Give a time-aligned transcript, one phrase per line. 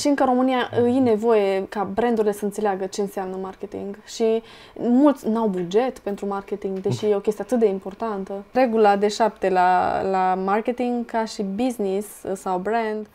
[0.00, 4.42] Și încă în România e nevoie ca brandurile să înțeleagă ce înseamnă marketing și
[4.78, 8.44] mulți n-au buget pentru marketing, deși e o chestie atât de importantă.
[8.52, 13.06] Regula de șapte la, la marketing ca și business sau brand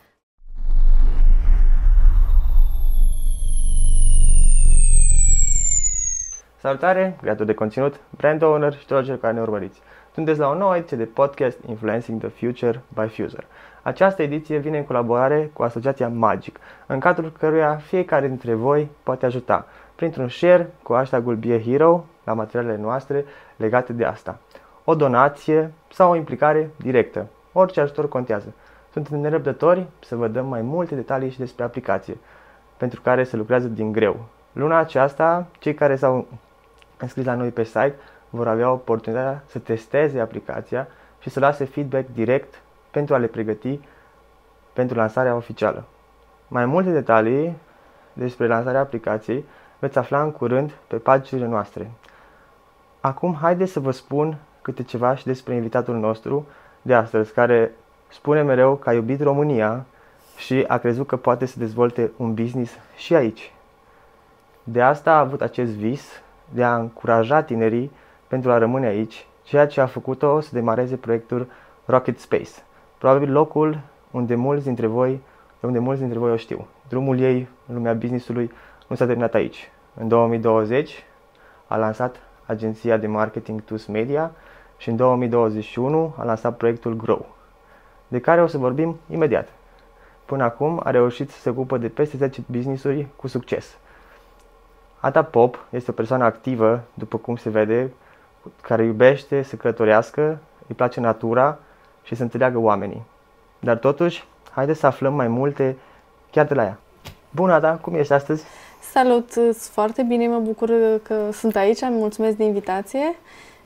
[6.61, 9.81] Salutare, creator de conținut, brand owner și toți cei care ne urmăriți.
[10.13, 13.47] Sunteți la o nouă ediție de podcast Influencing the Future by Fuser.
[13.85, 19.25] Această ediție vine în colaborare cu Asociația Magic, în cadrul căruia fiecare dintre voi poate
[19.25, 24.37] ajuta printr-un share cu hashtagul Be a Hero la materialele noastre legate de asta.
[24.83, 27.27] O donație sau o implicare directă.
[27.51, 28.53] Orice ajutor contează.
[28.91, 32.17] Suntem nerăbdători să vă dăm mai multe detalii și despre aplicație,
[32.77, 34.25] pentru care se lucrează din greu.
[34.51, 36.27] Luna aceasta, cei care s-au
[36.97, 37.95] înscris la noi pe site
[38.29, 40.87] vor avea oportunitatea să testeze aplicația
[41.19, 42.63] și să lase feedback direct
[42.95, 43.79] pentru a le pregăti
[44.73, 45.83] pentru lansarea oficială.
[46.47, 47.55] Mai multe detalii
[48.13, 49.45] despre lansarea aplicației
[49.79, 51.91] veți afla în curând pe paginile noastre.
[52.99, 56.47] Acum haideți să vă spun câte ceva și despre invitatul nostru
[56.81, 57.71] de astăzi, care
[58.07, 59.85] spune mereu că a iubit România
[60.37, 63.53] și a crezut că poate să dezvolte un business și aici.
[64.63, 67.91] De asta a avut acest vis de a încuraja tinerii
[68.27, 71.47] pentru a rămâne aici, ceea ce a făcut-o să demareze proiectul
[71.85, 72.51] Rocket Space.
[72.97, 73.79] Probabil locul
[74.11, 75.21] unde mulți dintre voi,
[75.59, 76.67] unde mulți dintre voi o știu.
[76.87, 78.51] Drumul ei în lumea businessului
[78.87, 79.71] nu s-a terminat aici.
[79.93, 81.03] În 2020
[81.67, 82.15] a lansat
[82.45, 84.31] agenția de marketing TUS Media
[84.77, 87.25] și în 2021 a lansat proiectul Grow,
[88.07, 89.47] de care o să vorbim imediat.
[90.25, 93.77] Până acum a reușit să se ocupă de peste 10 business-uri cu succes.
[94.99, 97.91] Ada Pop este o persoană activă, după cum se vede,
[98.61, 101.59] care iubește să călătorească, îi place natura
[102.05, 103.03] și să înțeleagă oamenii.
[103.59, 105.77] Dar totuși, haideți să aflăm mai multe
[106.31, 106.79] chiar de la ea.
[107.31, 108.43] Bună, Ada, cum ești astăzi?
[108.91, 110.71] Salut, foarte bine, mă bucur
[111.03, 113.15] că sunt aici, îmi mulțumesc de invitație.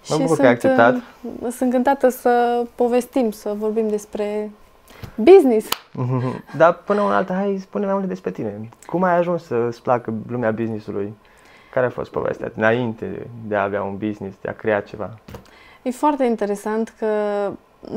[0.10, 0.96] Mă și bucur sunt, că ai acceptat.
[1.40, 4.52] Sunt încântată să povestim, să vorbim despre
[5.16, 5.68] business.
[6.58, 8.70] Dar până una alta, hai spune mai multe despre tine.
[8.86, 11.14] Cum ai ajuns să-ți placă lumea businessului?
[11.74, 15.18] Care a fost povestea înainte de a avea un business, de a crea ceva?
[15.82, 17.08] E foarte interesant că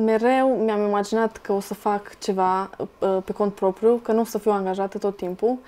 [0.05, 4.25] mereu mi-am imaginat că o să fac ceva uh, pe cont propriu, că nu o
[4.25, 5.59] să fiu angajată tot timpul.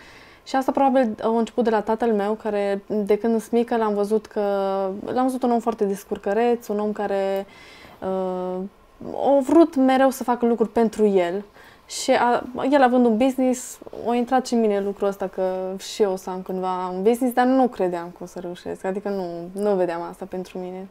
[0.46, 3.94] Și asta probabil a început de la tatăl meu, care de când sunt mică l-am
[3.94, 4.40] văzut că
[5.04, 7.46] l-am văzut un om foarte descurcăreț, un om care
[8.00, 8.62] uh,
[9.14, 11.44] a vrut mereu să facă lucruri pentru el.
[11.86, 16.02] Și a, el având un business, a intrat și în mine lucrul ăsta că și
[16.02, 18.84] eu o să am cândva un business, dar nu credeam că o să reușesc.
[18.84, 19.26] Adică nu,
[19.62, 20.88] nu vedeam asta pentru mine.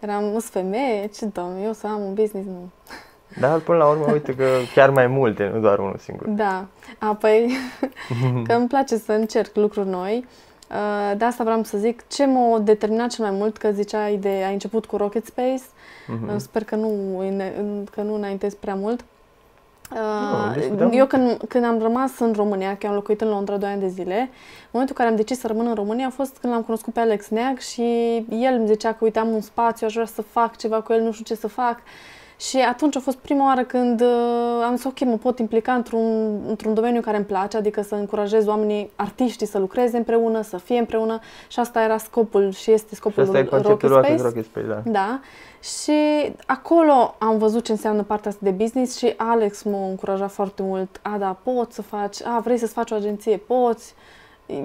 [0.00, 2.68] Eram, sunt femeie, ce doamne, eu să am un business, nu.
[3.40, 6.28] Dar până la urmă, uite că chiar mai multe, nu doar unul singur.
[6.28, 6.66] Da.
[6.98, 7.56] Apoi,
[8.46, 10.26] că îmi place să încerc lucruri noi.
[10.70, 14.28] Uh, de asta vreau să zic ce m-a determinat cel mai mult, că ziceai de,
[14.28, 15.62] ai început cu Rocket Space.
[15.62, 16.36] Uh-huh.
[16.36, 17.22] Sper că nu,
[17.90, 19.04] că nu înaintez prea mult.
[19.90, 23.80] Uh, eu când, când am rămas în România, că am locuit în Londra 2 ani
[23.80, 26.52] de zile, în momentul în care am decis să rămân în România a fost când
[26.52, 27.82] l-am cunoscut pe Alex Neag și
[28.30, 31.02] el îmi zicea că uite am un spațiu, aș vrea să fac ceva cu el,
[31.02, 31.78] nu știu ce să fac.
[32.38, 36.38] Și atunci a fost prima oară când uh, am zis, ok, mă pot implica într-un,
[36.48, 40.78] într-un domeniu care îmi place, adică să încurajez oamenii, artiștii să lucreze împreună, să fie
[40.78, 44.22] împreună și asta era scopul și este scopul și asta Rocket Space.
[44.22, 44.82] Rocket Space da.
[44.84, 45.20] da.
[45.60, 45.92] Și
[46.46, 51.00] acolo am văzut ce înseamnă partea asta de business și Alex m-a încurajat foarte mult.
[51.02, 53.94] A, da, poți să faci, a, vrei să-ți faci o agenție, poți.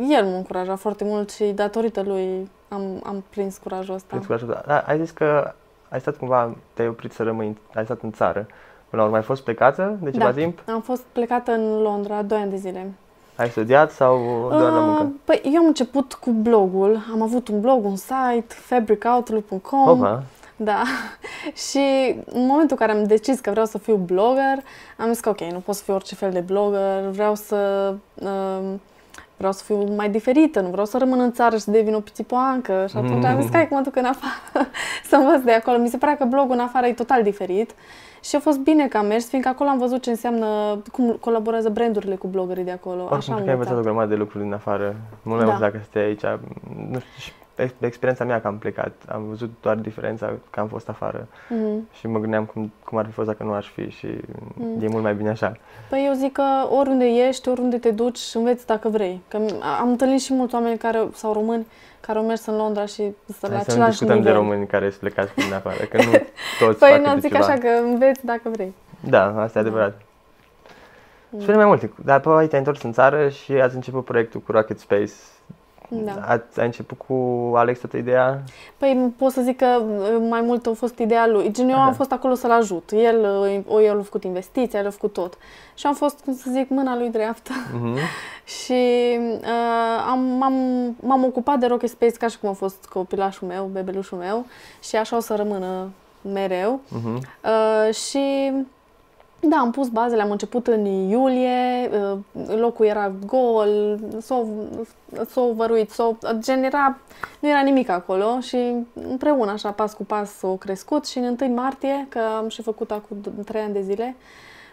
[0.09, 4.07] El m-a încurajat foarte mult și datorită lui am, am prins curajul ăsta.
[4.09, 4.77] Prins curajul, da.
[4.77, 5.53] Ai zis că
[5.91, 8.47] ai stat cumva, te-ai oprit să rămâi, ai stat în țară.
[8.89, 10.59] Până la urmă ai fost plecată de ceva da, timp?
[10.67, 12.91] am fost plecată în Londra 2 ani de zile.
[13.35, 15.11] Ai studiat sau doar uh, la muncă?
[15.23, 16.97] Păi eu am început cu blogul.
[17.11, 19.89] Am avut un blog, un site, fabricoutlook.com.
[19.89, 20.23] Opa.
[20.55, 20.83] Da.
[21.69, 24.63] și în momentul în care am decis că vreau să fiu blogger,
[24.97, 28.73] am zis că ok, nu pot să fiu orice fel de blogger, vreau să uh,
[29.41, 31.99] vreau să fiu mai diferită, nu vreau să rămân în țară și să devin o
[31.99, 32.85] pițipoancă.
[32.89, 34.67] Și atunci am zis că hai că mă duc în afară
[35.09, 35.77] să învăț de acolo.
[35.77, 37.71] Mi se pare că blogul în afară e total diferit.
[38.23, 40.47] Și a fost bine că am mers, fiindcă acolo am văzut ce înseamnă,
[40.91, 43.07] cum colaborează brandurile cu bloggerii de acolo.
[43.11, 44.95] Așa am ai învățat o grămadă de lucruri din afară.
[45.23, 45.51] Mult mai da.
[45.51, 46.23] mult dacă stai aici.
[46.89, 50.89] Nu știu, pe experiența mea că am plecat, am văzut doar diferența că am fost
[50.89, 51.93] afară mm-hmm.
[51.93, 54.07] și mă gândeam cum, cum ar fi fost dacă nu aș fi și
[54.53, 54.81] mm.
[54.81, 55.57] e mult mai bine așa.
[55.89, 59.21] Păi eu zic că oriunde ești, oriunde te duci, înveți dacă vrei.
[59.27, 59.37] Că
[59.79, 61.67] am întâlnit și mulți oameni care, sau români
[61.99, 63.03] care au mers în Londra și
[63.39, 64.31] să la același discutăm nivel.
[64.31, 66.11] de români care sunt plecați din afară, că nu
[66.59, 67.45] toți Păi nu zic ceva.
[67.45, 68.73] așa că înveți dacă vrei.
[68.99, 70.01] Da, asta e adevărat.
[71.39, 71.91] Spune mai multe.
[72.03, 75.11] Dar apoi te-ai întors în țară și ați început proiectul cu Rocket Space.
[75.93, 76.11] Da.
[76.27, 77.13] Ați, ai început cu
[77.55, 78.43] Alex toată ideea?
[78.77, 81.51] Păi pot să zic că uh, mai mult a fost ideea lui.
[81.51, 81.91] Gen, eu am Aha.
[81.91, 82.91] fost acolo să-l ajut.
[82.93, 85.37] El, uh, o, el a făcut investiții, el a făcut tot.
[85.75, 87.51] Și am fost, cum să zic, mâna lui dreaptă.
[87.73, 87.97] Mhm.
[88.63, 88.81] Și
[89.41, 90.53] uh, am, m-am,
[90.99, 94.45] m-am ocupat de Rocket Space ca și cum a fost copilașul meu, bebelușul meu.
[94.83, 95.89] Și așa o să rămână
[96.33, 96.79] mereu.
[96.87, 97.15] Mhm.
[97.15, 98.51] Uh, și
[99.49, 102.17] da, am pus bazele, am început în iulie, uh,
[102.55, 104.45] locul era gol, s-o,
[105.29, 106.97] s-o văruit, s-o, gen era,
[107.39, 111.53] nu era nimic acolo și împreună, așa, pas cu pas, s-o crescut și în 1
[111.53, 114.15] martie, că am și făcut acum 3 ani de zile,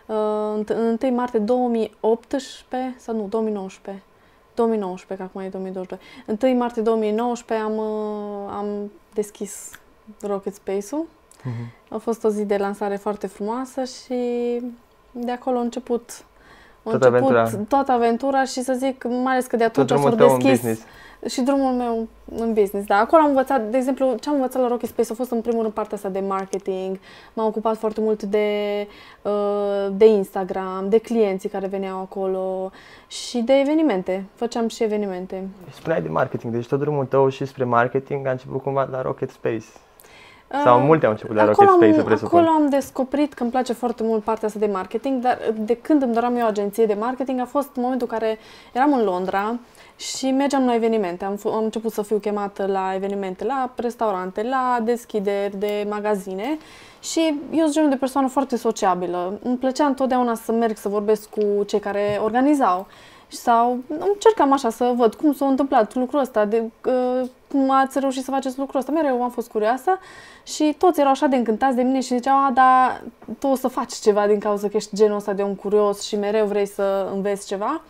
[0.06, 0.16] uh,
[0.54, 4.04] în în 1 martie 2018, sau nu, 2019,
[4.54, 9.70] 2019, că acum e 2022, 1 martie 2019 am, uh, am deschis
[10.20, 11.06] Rocket Space-ul
[11.44, 11.72] Mhm.
[11.94, 14.14] a fost o zi de lansare foarte frumoasă și
[15.12, 16.10] de acolo a început,
[16.82, 17.64] a Toată început aventura.
[17.68, 20.38] toată aventura și să zic, mai ales că de Tot atunci s-au drumul tău în
[20.42, 20.82] deschis business.
[21.34, 22.86] și drumul meu în business.
[22.86, 25.40] Da, acolo am învățat, de exemplu, ce am învățat la Rocket Space a fost în
[25.40, 26.98] primul rând partea asta de marketing.
[27.32, 28.46] M-am ocupat foarte mult de,
[29.22, 32.70] uh, de Instagram, de clienții care veneau acolo
[33.06, 34.24] și de evenimente.
[34.34, 35.48] Făceam și evenimente.
[35.72, 39.30] Spuneai de marketing, deci tot drumul tău și spre marketing a început cumva la Rocket
[39.30, 39.64] Space.
[40.64, 42.38] Sau Uh, multe au început la acolo Rocket Space, să am, presupun.
[42.38, 46.02] acolo am descoperit că îmi place foarte mult partea asta de marketing, dar de când
[46.02, 48.38] îmi doream eu o agenție de marketing a fost în momentul în care
[48.72, 49.58] eram în Londra
[49.96, 51.24] și mergeam la evenimente.
[51.24, 56.58] Am, f- am început să fiu chemată la evenimente, la restaurante, la deschideri de magazine
[57.02, 59.38] și eu sunt genul de persoană foarte sociabilă.
[59.42, 62.86] Îmi plăcea întotdeauna să merg să vorbesc cu cei care organizau.
[63.28, 68.24] Sau încercam așa să văd cum s-a întâmplat lucrul ăsta, de, uh, cum ați reușit
[68.24, 68.92] să faceți lucrul ăsta.
[68.92, 69.98] Mereu am fost curioasă
[70.42, 73.02] și toți erau așa de încântați de mine și ziceau, a, dar
[73.38, 76.16] tu o să faci ceva din cauza că ești genul ăsta de om curios și
[76.16, 77.82] mereu vrei să înveți ceva.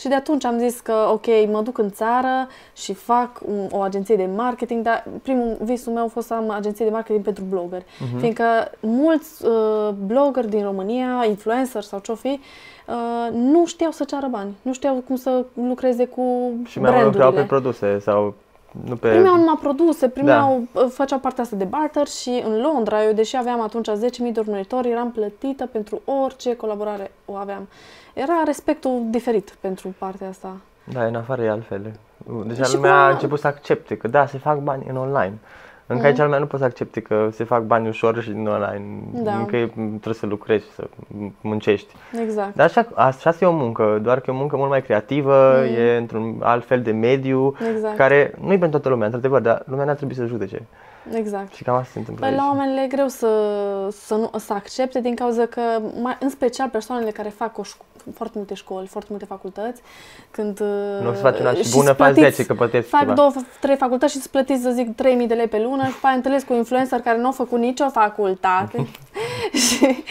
[0.00, 3.80] Și de atunci am zis că, ok, mă duc în țară și fac un, o
[3.80, 7.44] agenție de marketing, dar primul visul meu a fost să am agenție de marketing pentru
[7.48, 7.82] blogger.
[8.00, 8.18] Mhm.
[8.18, 8.44] Fiindcă
[8.80, 12.28] mulți uh, bloggeri din România, influencer sau ce-o fi,
[12.86, 17.04] uh, nu știau să ceară bani, nu știau cum să lucreze cu Și mai mult
[17.04, 17.40] lucrau brandurile.
[17.40, 18.34] pe produse sau
[18.88, 19.08] nu pe...
[19.08, 20.86] Primeau numai produse, primeau, da.
[20.88, 23.96] făceau partea asta de barter și în Londra, eu deși aveam atunci 10.000
[24.32, 27.68] de urmăritori, eram plătită pentru orice colaborare o aveam.
[28.14, 30.56] Era respectul diferit pentru partea asta.
[30.84, 31.92] Da, în afară e altfel.
[32.46, 34.96] Deja Și lumea cum a a- început să accepte că da, se fac bani în
[34.96, 35.32] online.
[35.86, 36.08] Încă Mm.
[36.08, 38.84] aici lumea nu poate să accepte că se fac bani ușor și în online.
[39.12, 39.34] Da.
[39.36, 40.88] Încă e- trebuie să lucrezi și să
[41.40, 41.94] muncești.
[42.22, 42.54] Exact.
[42.54, 45.74] Dar așa, așa e o muncă, doar că e o muncă mult mai creativă, Mm.
[45.76, 47.96] e într-un alt fel de mediu, Exact.
[47.96, 50.62] care nu e pentru toată lumea, într-adevăr, dar lumea n-ar trebui să judece.
[51.12, 51.54] Exact.
[51.54, 52.50] Și cam asta se întâmplă Păi la aici.
[52.50, 53.28] oameni le e greu să,
[54.04, 55.60] să, nu, să accepte din cauza că,
[56.02, 57.84] mai, în special persoanele care fac o șco-
[58.14, 59.82] foarte multe școli, foarte multe facultăți,
[60.30, 60.60] când
[61.02, 63.12] Nu o să faci una uh, și bună, faci plătiți- 10, că plătești Fac ceva.
[63.12, 66.06] două, trei facultăți și îți plătiți, să zic, 3000 de lei pe lună și după
[66.06, 68.86] aia întâlnesc cu un influencer care nu a făcut nicio facultate
[69.68, 70.04] și,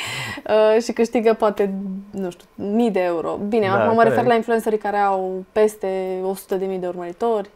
[0.75, 1.73] uh, și câștigă poate,
[2.11, 3.39] nu știu, mii de euro.
[3.47, 4.09] Bine, Da, acum mă corect.
[4.13, 7.49] refer la influencerii care au peste 100 de mii de urmăritori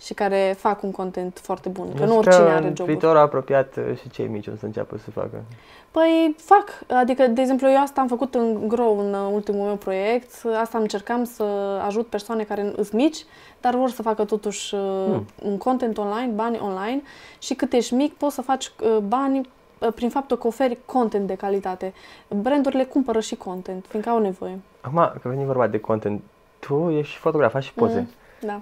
[0.00, 2.86] și care fac un content foarte bun, că nu Zici oricine că are în joburi.
[2.96, 5.42] viitorul apropiat uh, și cei mici o să înceapă să facă.
[5.90, 6.64] Păi fac,
[7.00, 10.30] adică, de exemplu, eu asta am făcut în Grow, în uh, ultimul meu proiect,
[10.60, 11.42] asta încercam să
[11.86, 13.24] ajut persoane care sunt mici,
[13.60, 15.26] dar vor să facă totuși uh, Hmm.
[15.42, 17.02] un content online, bani online
[17.38, 21.26] și cât ești mic poți să faci uh, bani uh, prin faptul că oferi content
[21.26, 21.92] de calitate.
[22.28, 24.58] Brandurile cumpără și content, fiindcă au nevoie.
[24.80, 26.20] Acum, că veni vorba de content,
[26.58, 27.98] tu ești fotograf, faci și poze.
[27.98, 28.08] Mm.
[28.48, 28.60] Da.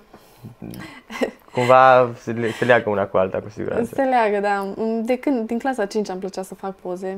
[1.52, 3.94] Cumva se, le- se leagă una cu alta, cu siguranță.
[3.94, 4.74] Se leagă, da.
[5.02, 7.08] De când, din clasa 5 îmi plăcea să fac poze.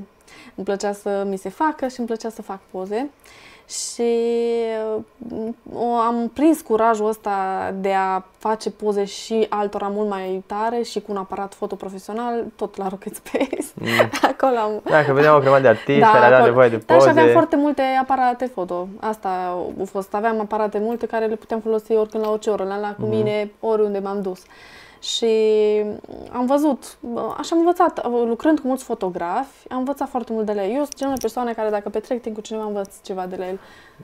[0.55, 2.97] Îmi plăcea să mi se facă și îmi plăcea să fac poze.
[2.97, 3.50] Și uh,
[5.75, 7.33] o, am prins curajul ăsta
[7.81, 12.77] de a face poze și altora mult mai tare și cu un aparat fotoprofesional, tot
[12.77, 13.57] la Rocket Space.
[13.75, 13.87] Mm.
[14.31, 14.71] Acolo am...
[14.85, 16.99] Da, că veneau o grămadă de artiști Da, care aveau acolo- nevoie de Da, și
[16.99, 17.11] poze.
[17.11, 18.89] aveam foarte multe aparate foto.
[19.01, 19.29] Asta
[19.81, 20.15] a fost.
[20.15, 22.65] Aveam aparate multe care le puteam folosi oricând la orice oră.
[22.65, 23.11] Le-am luat cu Mhm.
[23.11, 24.43] mine oriunde m-am dus.
[25.01, 25.27] Și
[26.33, 26.99] am văzut,
[27.39, 30.75] așa am învățat, lucrând cu mulți fotografi, am învățat foarte mult de la ei.
[30.75, 33.47] Eu sunt genul de persoane care dacă petrec timp cu cineva învăț ceva de la
[33.47, 33.59] el.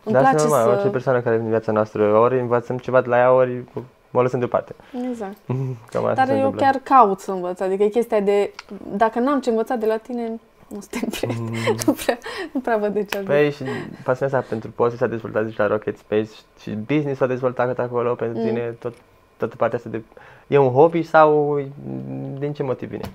[0.04, 0.74] Îmi Da, place asta e normal, să...
[0.74, 3.64] orice persoană care vine în viața noastră, ori învățăm ceva de la ea, ori
[4.10, 4.74] mă lăsăm deoparte.
[5.10, 5.36] Exact.
[5.90, 6.60] Cam asta Dar se eu întâmplă.
[6.60, 7.60] chiar caut să învăț.
[7.60, 8.52] Adică e chestia de,
[8.96, 11.48] dacă n-am ce învăța de la tine, nu suntem prieteni.
[11.50, 11.74] Mm.
[11.86, 12.18] nu, prea,
[12.52, 13.28] nu prea văd de ce ar fi.
[13.28, 13.62] Păi și
[14.04, 16.28] pasiunea asta pentru poze s-a dezvoltat zici, la Rocket Space
[16.60, 18.46] și business s-a dezvoltat cât acolo pentru Mm.
[18.46, 18.94] tine, tot,
[19.36, 20.02] toată partea asta de...
[20.46, 21.60] E un hobby sau
[22.38, 23.10] din ce motiv vine?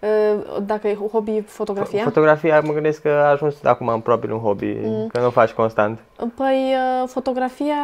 [0.00, 2.02] Uh, dacă e hobby fotografia?
[2.02, 5.06] Fotografia, mă gândesc că a ajuns acum în propriu un hobby, mm.
[5.06, 5.98] că nu faci constant.
[6.34, 7.74] Păi, uh, fotografia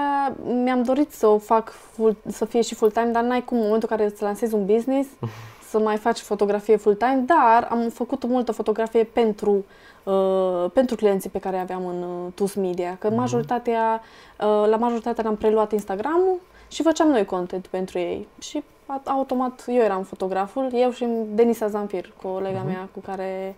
[0.64, 3.88] mi-am dorit să o fac full, să fie și full-time, dar n-ai cum în momentul
[3.90, 5.08] în care îți lansezi un business
[5.70, 9.64] să mai faci fotografie full-time, dar am făcut multă fotografie pentru
[10.04, 13.16] Uh, pentru clienții pe care aveam în uh, TUS Media, că mm-hmm.
[13.16, 14.00] majoritatea,
[14.40, 18.28] uh, la majoritatea am preluat Instagram-ul și făceam noi content pentru ei.
[18.38, 18.62] Și
[19.04, 22.66] automat eu eram fotograful, eu și Denisa Zamfir, colega uh-huh.
[22.66, 23.56] mea cu care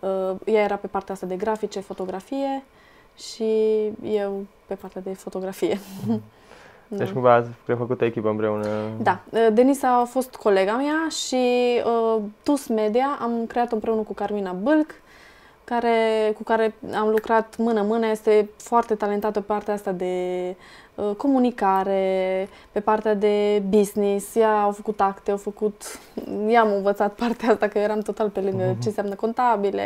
[0.00, 2.64] uh, ea era pe partea asta de grafice, fotografie
[3.16, 3.44] și
[4.02, 5.74] eu pe partea de fotografie.
[5.76, 6.20] Uh-huh.
[6.88, 8.68] Deci cumva ați prefăcut echipă împreună.
[9.02, 9.20] Da.
[9.30, 11.36] Uh, Denisa a fost colega mea și
[11.84, 14.90] uh, TUS Media am creat împreună cu Carmina Bâlc,
[15.66, 18.06] care, cu care am lucrat mână-mână.
[18.06, 20.14] Este foarte talentată pe partea asta de
[20.96, 25.82] Uh, comunicare, pe partea de business, ea au făcut acte, au făcut,
[26.48, 28.78] i-am învățat partea asta că eram total pe lângă uh-huh.
[28.78, 29.82] ce înseamnă contabile.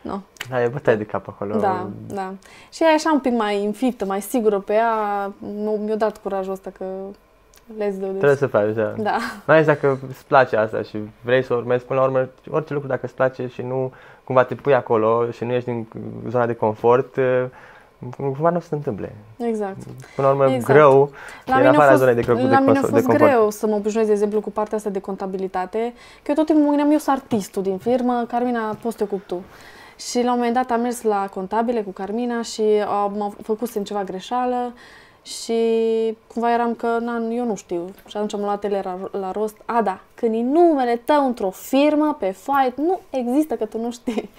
[0.00, 0.18] No.
[0.50, 1.58] Da, e bătaie de cap acolo.
[1.58, 2.34] Da, da.
[2.72, 5.32] Și ea e așa un pic mai înfiptă, mai sigură pe ea,
[5.84, 6.84] mi-a dat curajul ăsta că
[7.72, 8.16] let's do this.
[8.16, 8.94] Trebuie să faci, da.
[8.96, 9.16] Da.
[9.46, 12.88] Mai ales dacă îți place asta și vrei să urmezi, până la urmă, orice lucru
[12.88, 13.92] dacă îți place și nu
[14.28, 15.88] cumva te pui acolo și nu ești din
[16.28, 17.18] zona de confort,
[18.16, 19.16] cumva nu o să se întâmple.
[19.36, 19.76] Exact.
[20.14, 20.72] Până la urmă, exact.
[20.72, 21.10] greu,
[21.44, 24.14] la mine a fost, de, greu, la mine a fost greu să mă obișnuiesc, de
[24.14, 25.92] exemplu, cu partea asta de contabilitate,
[26.22, 29.14] că eu tot timpul mă gândeam, eu sunt artistul din firmă, Carmina, poți să te
[29.14, 29.42] ocupi tu.
[30.08, 34.04] Și la un moment dat am mers la contabile cu Carmina și am făcut ceva
[34.04, 34.72] greșeală
[35.22, 35.60] și
[36.26, 37.84] cumva eram că, na, eu nu știu.
[38.06, 39.56] Și atunci am luat ele la, la rost.
[39.64, 43.90] A, da, când e numele tău într-o firmă, pe fight, nu există că tu nu
[43.90, 44.30] știi.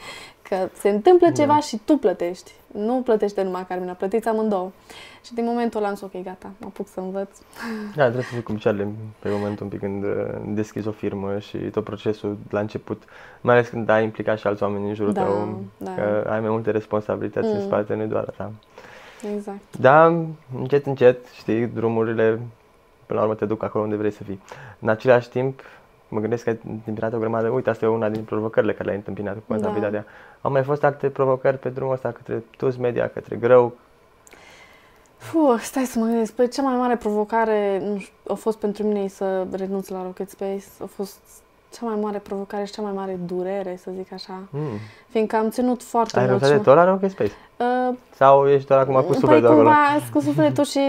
[0.50, 1.34] Că se întâmplă da.
[1.34, 2.52] ceva și tu plătești.
[2.72, 4.72] Nu plătește numai Carmina, plătiți amândouă.
[5.26, 7.30] Și din momentul ăla am zis, ok, gata, mă apuc să învăț.
[7.96, 8.88] Da, trebuie să fii cu picioarele
[9.20, 10.10] pe momentul un pic când uh,
[10.46, 13.04] deschizi o firmă și tot procesul la început,
[13.42, 15.94] mai ales când ai implicat și alți oameni în jurul da, tău, da.
[15.96, 17.54] că ai mai multe responsabilități mm.
[17.54, 18.52] în spate, nu doar așa.
[19.36, 19.78] Exact.
[19.80, 20.06] Da,
[20.58, 22.40] încet, încet, știi, drumurile
[23.10, 24.42] până la urmă te duc acolo unde vrei să fii.
[24.80, 25.62] În același timp,
[26.08, 28.98] mă gândesc că ai întâmpinat o grămadă, uite, asta e una din provocările care le-ai
[28.98, 30.00] întâmpinat cu contabilitatea.
[30.00, 30.06] Da.
[30.42, 33.74] Au mai fost alte provocări pe drumul ăsta către TUS Media, către Grău?
[35.18, 36.34] Fuh, stai să mă gândesc.
[36.34, 40.30] Păi cea mai mare provocare nu știu, a fost pentru mine să renunț la Rocket
[40.30, 40.64] Space.
[40.82, 41.20] A fost
[41.72, 44.42] cea mai mare provocare și cea mai mare durere, să zic așa.
[44.50, 44.78] Mm.
[45.10, 46.44] Fiindcă am ținut foarte Ai mult.
[46.44, 47.32] Ai de tot la Rocket Space?
[47.58, 50.04] Uh, Sau ești doar acum cu păi sufletul păi, cumva, acolo?
[50.14, 50.80] cu sufletul și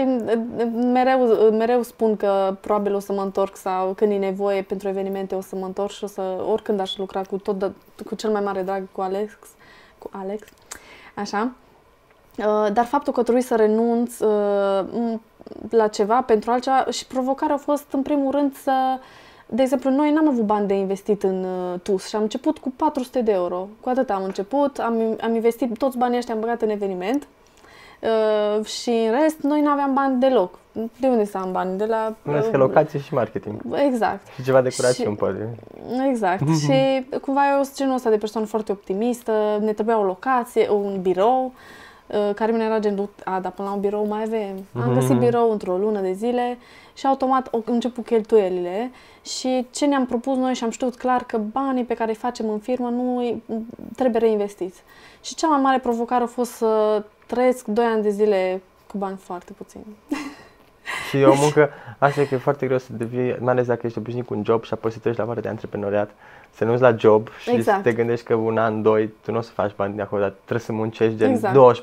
[0.93, 1.19] mereu,
[1.51, 5.41] mereu spun că probabil o să mă întorc sau când e nevoie pentru evenimente o
[5.41, 6.21] să mă întorc și o să,
[6.51, 7.71] oricând aș lucra cu tot,
[8.05, 9.33] cu cel mai mare drag cu Alex,
[9.97, 10.47] cu Alex,
[11.15, 11.51] așa.
[12.37, 14.85] Uh, dar faptul că trebuie să renunț uh,
[15.69, 18.97] la ceva pentru altceva și provocarea a fost în primul rând să
[19.53, 22.73] de exemplu, noi n-am avut bani de investit în uh, TUS și am început cu
[22.75, 23.67] 400 de euro.
[23.79, 27.27] Cu atât am început, am, am investit toți banii ăștia, am băgat în eveniment
[27.99, 30.59] uh, și în rest noi nu aveam bani deloc.
[30.99, 31.77] De unde să am bani?
[31.77, 32.15] De la...
[32.25, 33.61] Uh, locație și marketing.
[33.85, 34.27] Exact.
[34.35, 35.49] Și ceva decorațiuni, poate.
[36.09, 36.47] Exact.
[36.63, 41.01] și cumva eu sunt genul ăsta de persoană foarte optimistă, ne trebuia o locație, un
[41.01, 41.51] birou, uh,
[42.35, 44.65] care mi era genul, a, dar până la un birou mai avem.
[44.83, 46.57] Am găsit birou într-o lună de zile
[46.93, 48.91] și automat au început cheltuielile
[49.23, 52.49] și ce ne-am propus noi și am știut clar că banii pe care îi facem
[52.49, 53.41] în firmă nu
[53.95, 54.81] trebuie reinvestiți.
[55.21, 59.17] Și cea mai mare provocare a fost să trăiesc 2 ani de zile cu bani
[59.17, 59.85] foarte puțini.
[61.11, 63.85] Și e o muncă, asta e că e foarte greu să devii, mai ales dacă
[63.85, 66.09] ești obișnuit cu un job și apoi să treci la partea de antreprenoriat,
[66.53, 67.77] să nu la job și exact.
[67.77, 70.21] să te gândești că un an, doi, tu nu o să faci bani de acolo,
[70.21, 71.79] dar trebuie să muncești gen exact.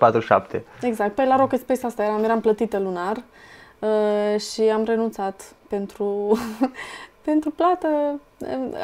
[0.57, 0.61] 24-7.
[0.81, 1.15] Exact.
[1.15, 3.17] Păi la Rocket Space asta eram, eram plătită lunar
[3.79, 6.39] uh, și am renunțat pentru,
[7.29, 7.89] pentru plată,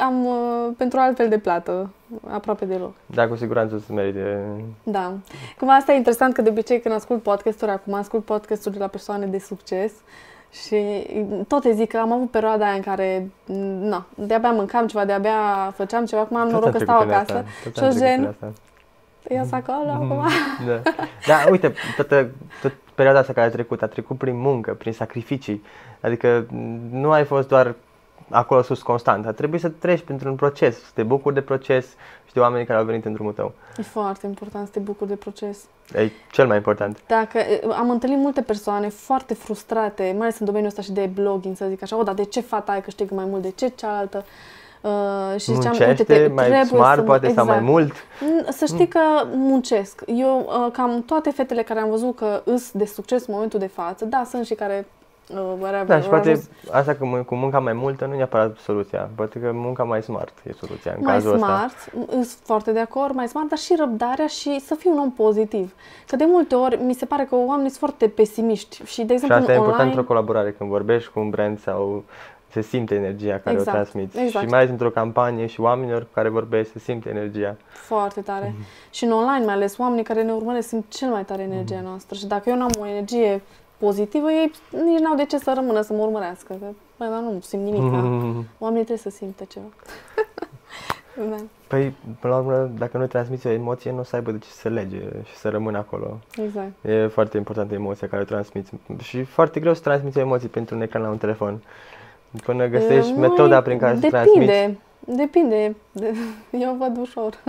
[0.01, 1.89] am uh, pentru altfel de plată,
[2.27, 2.93] aproape deloc.
[3.05, 4.41] Da, cu siguranță să merite.
[4.83, 5.13] Da.
[5.59, 8.87] Cum asta e interesant că de obicei când ascult podcasturi, acum ascult podcasturi de la
[8.87, 9.91] persoane de succes
[10.63, 11.07] și
[11.47, 13.29] tot te zic că am avut perioada aia în care,
[13.79, 17.89] na, de-abia mâncam ceva, de-abia făceam ceva, acum am noroc că stau acasă și o
[17.89, 18.35] gen,
[19.29, 20.11] ies acolo mm-hmm.
[20.11, 20.27] acum.
[20.67, 20.81] Da.
[21.27, 22.29] da, uite, toată,
[22.61, 25.63] tot perioada asta care a trecut, a trecut prin muncă, prin sacrificii,
[26.01, 26.45] adică
[26.91, 27.75] nu ai fost doar
[28.29, 29.25] acolo sus constant.
[29.25, 31.85] A trebuit să treci printr-un proces, să te bucuri de proces
[32.24, 33.53] și de oamenii care au venit în drumul tău.
[33.77, 35.63] E foarte important să te bucuri de proces.
[35.93, 37.01] E cel mai important.
[37.07, 37.39] Dacă
[37.77, 41.65] am întâlnit multe persoane foarte frustrate, mai ales în domeniul ăsta și de blogging, să
[41.69, 44.25] zic așa, o, dar de ce fata aia câștigă mai mult, de ce cealaltă?
[44.81, 47.47] Uh, și ziceam, muncește, uite, te, mai smart, să, poate exact.
[47.47, 47.93] sau mai mult.
[48.49, 48.99] Să știi că
[49.33, 50.01] muncesc.
[50.05, 53.67] Eu, uh, cam toate fetele care am văzut că îs de succes în momentul de
[53.67, 54.94] față, da, sunt și care uh,
[55.33, 55.85] whatever.
[55.85, 59.09] Da, și or poate ajuns asta cu, cu munca mai multă nu e neapărat soluția.
[59.15, 61.45] Poate că munca mai smart e soluția în mai cazul ăsta.
[61.45, 61.75] smart,
[62.11, 65.73] sunt foarte de acord, mai smart, dar și răbdarea și să fii un om pozitiv.
[66.07, 69.11] Că de multe ori mi se pare că oamenii sunt foarte pesimiști și, de Și
[69.13, 72.03] exemplu, asta e în important online, într-o colaborare, când vorbești cu un brand sau
[72.51, 74.19] se simte energia care Exact, o transmiți.
[74.19, 74.45] exact.
[74.45, 77.55] Și mai ales într-o campanie și oamenilor cu care vorbești, se simte energia.
[77.67, 78.53] Foarte tare.
[78.55, 78.65] Mhm.
[78.89, 81.85] Și în online, mai ales oamenii care ne urmăresc, simt cel mai tare energia Mhm.
[81.85, 82.15] noastră.
[82.17, 83.41] Și dacă eu n-am o energie
[83.77, 86.53] pozitivă, ei nici n-au de ce să rămână să mă urmărească.
[86.59, 86.65] Că,
[86.97, 87.81] bă, dar nu simt nimic.
[87.81, 88.47] Mhm.
[88.63, 89.65] Oamenii trebuie să simtă ceva.
[91.29, 91.35] da,
[91.67, 94.47] Păi, până la urmă, dacă nu transmiți o emoție, nu o să aibă de ce
[94.47, 96.19] să se lege și să rămână acolo.
[96.37, 96.71] exact.
[96.81, 98.71] E foarte importantă emoția care o transmiți.
[99.01, 101.61] Și foarte greu să transmiți o emoție pentru un ecran la un telefon.
[102.43, 104.79] Până găsești Uh, metoda nu, prin care să depinde, transmiți.
[105.17, 105.75] Depinde.
[106.65, 107.43] Eu văd ușor.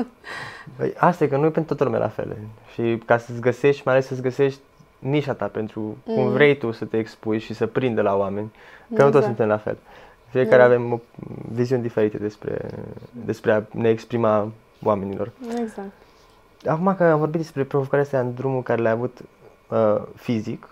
[0.76, 2.36] Păi, asta e că nu e pentru toată lumea la fel.
[2.72, 4.60] Și ca să-ți găsești, mai ales să-ți găsești
[5.08, 6.32] nișa ta pentru cum Mm.
[6.32, 8.52] vrei tu să te expui și să prindă la oameni.
[8.94, 9.24] Că nu toți Exact.
[9.24, 9.76] suntem la fel.
[10.28, 10.64] Fiecare Da.
[10.64, 11.00] avem o-
[11.52, 12.68] viziuni diferite despre,
[13.24, 14.48] despre a ne exprima
[14.84, 15.30] oamenilor.
[15.60, 15.90] Exact.
[16.66, 19.18] Acum că am vorbit despre provocarea asta în drumul care le-ai avut
[19.68, 20.68] uh, fizic,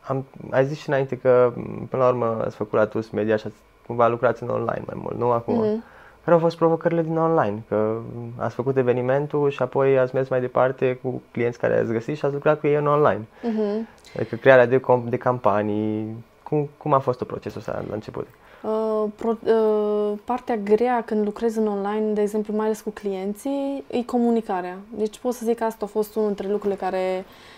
[0.00, 3.36] am, ai zis și înainte că m, până la urmă ați făcut la TUS Media
[3.36, 5.54] și ați, cumva lucrați în online mai mult, nu acum?
[5.58, 5.84] Mhm.
[6.24, 7.62] Care au fost provocările din online?
[7.68, 11.92] Că m, ați făcut evenimentul și apoi ați mers mai departe cu clienți care ați
[11.92, 13.20] găsit și ați lucrat cu ei în online.
[13.42, 13.88] Mhm.
[14.16, 18.26] Adică crearea de, com- de campanii, cum, cum a fost procesul ăsta la început?
[18.62, 23.84] Uh, pro, uh, partea grea când lucrezi în online, de exemplu, mai ales cu clienții,
[23.90, 24.76] e comunicarea.
[24.96, 27.53] Deci pot să zic că asta a fost unul dintre lucrurile care uh,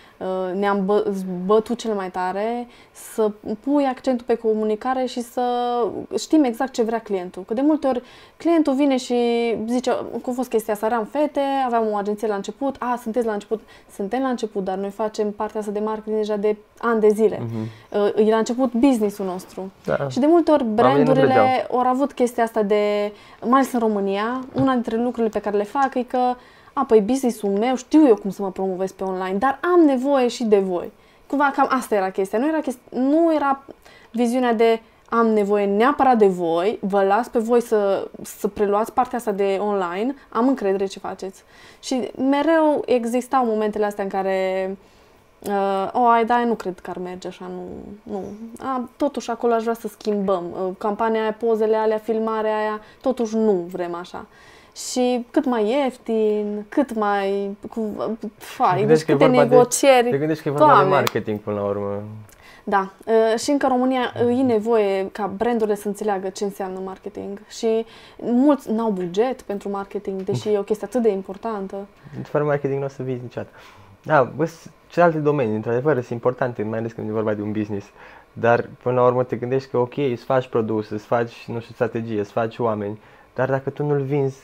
[0.53, 1.13] ne-am bă,
[1.45, 5.41] bătut cel mai tare, să pui accentul pe comunicare și să
[6.17, 7.43] știm exact ce vrea clientul.
[7.43, 8.01] Că de multe ori
[8.37, 9.15] clientul vine și
[9.67, 13.25] zice, cum a fost chestia asta, eram fete, aveam o agenție la început, a, sunteți
[13.25, 13.61] la început,
[13.95, 17.41] suntem la început, dar noi facem partea asta de marketing deja de ani de zile.
[17.89, 19.71] Uh, e la început business-ul nostru.
[19.85, 20.09] Da.
[20.09, 21.79] Și de multe ori nu brandurile credeau.
[21.79, 25.63] au avut chestia asta de, mai ales în România, una dintre lucrurile pe care le
[25.63, 26.35] fac e că,
[26.79, 30.27] a, păi business-ul meu, știu eu cum să mă promovez pe online, dar am nevoie
[30.27, 30.91] și de voi.
[31.27, 32.39] Cumva cam asta era chestia.
[32.39, 33.63] Nu era, chesti- nu era
[34.11, 39.17] viziunea de am nevoie neapărat de voi, vă las pe voi să, să preluați partea
[39.17, 41.43] asta de online, am încredere ce faceți.
[41.79, 44.77] Și mereu existau momentele astea în care
[45.45, 47.61] Uh, o, ai, da, nu cred că ar merge așa, nu,
[48.03, 48.23] nu.
[48.59, 50.43] A, totuși acolo aș vrea să schimbăm.
[50.51, 54.25] Uh, campania aia, pozele alea, filmarea aia, totuși nu vrem așa.
[54.91, 57.57] Și cât mai ieftin, cât mai...
[57.69, 57.81] Cu,
[58.37, 60.09] fai, deci gândești că e câte vorba de- negocieri.
[60.09, 60.83] Te gândești că e vorba Doamne.
[60.83, 62.03] de marketing până la urmă.
[62.63, 66.79] Da, uh, și încă în România uh, e nevoie ca brandurile să înțeleagă ce înseamnă
[66.85, 67.85] marketing și
[68.21, 71.75] mulți n-au buget pentru marketing, deși e o chestie atât de importantă.
[72.23, 73.53] Fără marketing nu o să vizi niciodată.
[74.03, 77.51] Da, bă, s- celelalte domenii, într-adevăr, sunt importante, mai ales când e vorba de un
[77.51, 77.87] business.
[78.33, 81.73] Dar, până la urmă, te gândești că, ok, îți faci produs, îți faci, nu știu,
[81.73, 82.99] strategie, îți faci oameni,
[83.35, 84.37] dar dacă tu nu-l vinzi,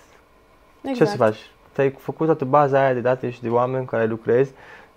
[0.83, 0.97] Exact.
[0.97, 1.37] ce să faci?
[1.73, 4.51] Ți-ai făcut toată baza aia de date și de oameni cu care lucrezi,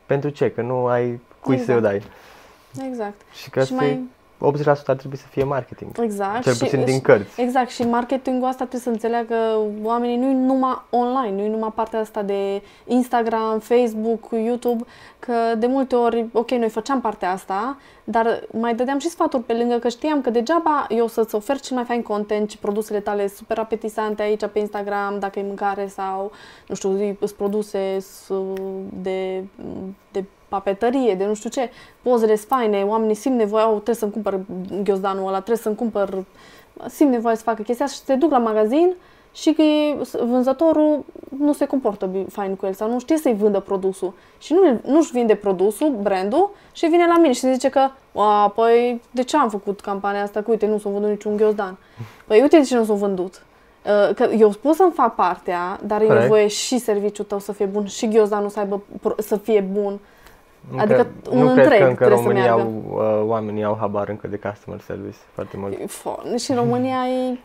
[0.07, 0.51] pentru ce?
[0.51, 2.03] Că nu ai cui să-i o Exact.
[2.75, 2.87] dai.
[2.89, 3.21] Exact.
[3.33, 4.09] Și că Și asta e- mai-
[4.53, 5.91] 80% ar trebui să fie marketing.
[6.01, 6.43] Exact.
[6.43, 7.41] Cel și- puțin din și- cărți.
[7.41, 12.23] Exact, și marketingul asta trebuie să înțeleagă oamenii nu numai online, nu numai partea asta
[12.23, 14.85] de Instagram, Facebook, YouTube,
[15.19, 19.53] că de multe ori, ok, noi făceam partea asta, dar mai dădeam și sfaturi pe
[19.53, 23.29] lângă că știam că degeaba eu să-ți ofer cel mai fain content și produsele tale
[23.29, 26.31] super apetisante aici pe Instagram, dacă e mâncare sau,
[26.67, 28.31] nu știu, sunt produse s-
[29.03, 29.45] de,
[30.13, 31.71] de papetărie, de nu știu ce,
[32.03, 34.39] pozele sunt faine, oamenii simt nevoia, oh, trebuie să-mi cumpăr
[34.85, 36.25] ghiozdanul ăla, trebuie să-mi cumpăr
[36.89, 38.95] simt nevoie să facă chestia asta și se duc la magazin
[39.33, 41.05] și că e- vânzătorul
[41.39, 44.13] nu se comportă bi- fain cu el sau nu știe să-i vândă produsul.
[44.39, 49.01] Și nu, nu-și vinde produsul, brandul, și vine la mine și zice că, a, păi,
[49.11, 50.43] de ce am făcut campania asta?
[50.43, 51.77] Că uite, nu s-a vândut niciun ghiozdan.
[52.27, 53.43] Păi uite de ce nu s-a vândut.
[54.09, 56.23] Uh, Că eu pot să-mi fac partea, dar e Corect.
[56.23, 59.99] nevoie și serviciul tău să fie bun și ghiozdanul să, aibă, pro- să fie bun.
[60.71, 62.63] Nu Adică cred, un nu cred întreg că încă trebuie să România meargă.
[62.63, 65.75] au, uh, oamenii au habar încă de customer service foarte mult.
[65.77, 67.39] Fo- Și în România e...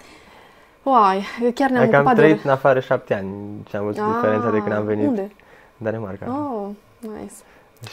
[0.84, 2.42] Uai, chiar ne-am Adică am ocupat trăit de...
[2.44, 3.30] în afară șapte ani
[3.70, 5.22] și am văzut diferența de când am venit Unde?
[5.22, 5.30] în
[5.78, 6.26] Danemarca.
[6.28, 6.68] Oh,
[7.00, 7.34] nice.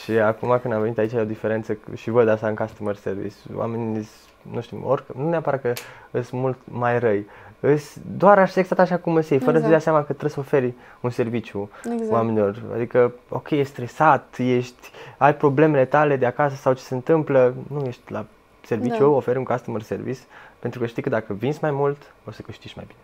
[0.03, 2.95] Și acum când am venit aici e o diferență c- și văd asta în customer
[2.95, 3.35] service.
[3.55, 5.73] Oamenii, s- nu știu, orică, nu neapărat că
[6.21, 7.48] sunt mult mai răi, îs
[8.17, 9.83] doar așa exact așa cum îți iei, fără să-ți dea Exact.
[9.83, 12.11] seama că trebuie să oferi un serviciu Exact.
[12.11, 12.63] oamenilor.
[12.73, 17.85] Adică, ok, ești stresat, ești, ai problemele tale de acasă sau ce se întâmplă, nu
[17.85, 18.25] ești la
[18.65, 19.05] serviciu, Da.
[19.07, 20.19] oferi un customer service,
[20.59, 22.99] pentru că știi că dacă vinzi mai mult, o să câștigi mai bine.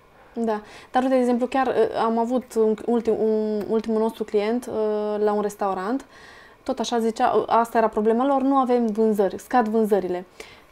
[0.45, 1.73] Da, dar uite, de exemplu, chiar uh,
[2.05, 6.05] am avut un ultim, un ultimul nostru client uh, la un restaurant
[6.65, 10.25] tot așa zicea, asta era problema lor, nu avem vânzări, scad vânzările.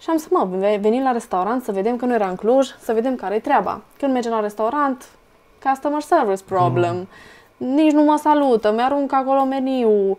[0.04, 0.48] Și am zis, mă,
[0.80, 3.82] venim la restaurant să vedem că nu era în Cluj, să vedem care e treaba.
[4.00, 5.06] Când mergem la restaurant,
[5.64, 6.96] customer service problem,
[7.58, 7.68] mm.
[7.68, 10.18] nici nu mă salută, mi-aruncă acolo meniu,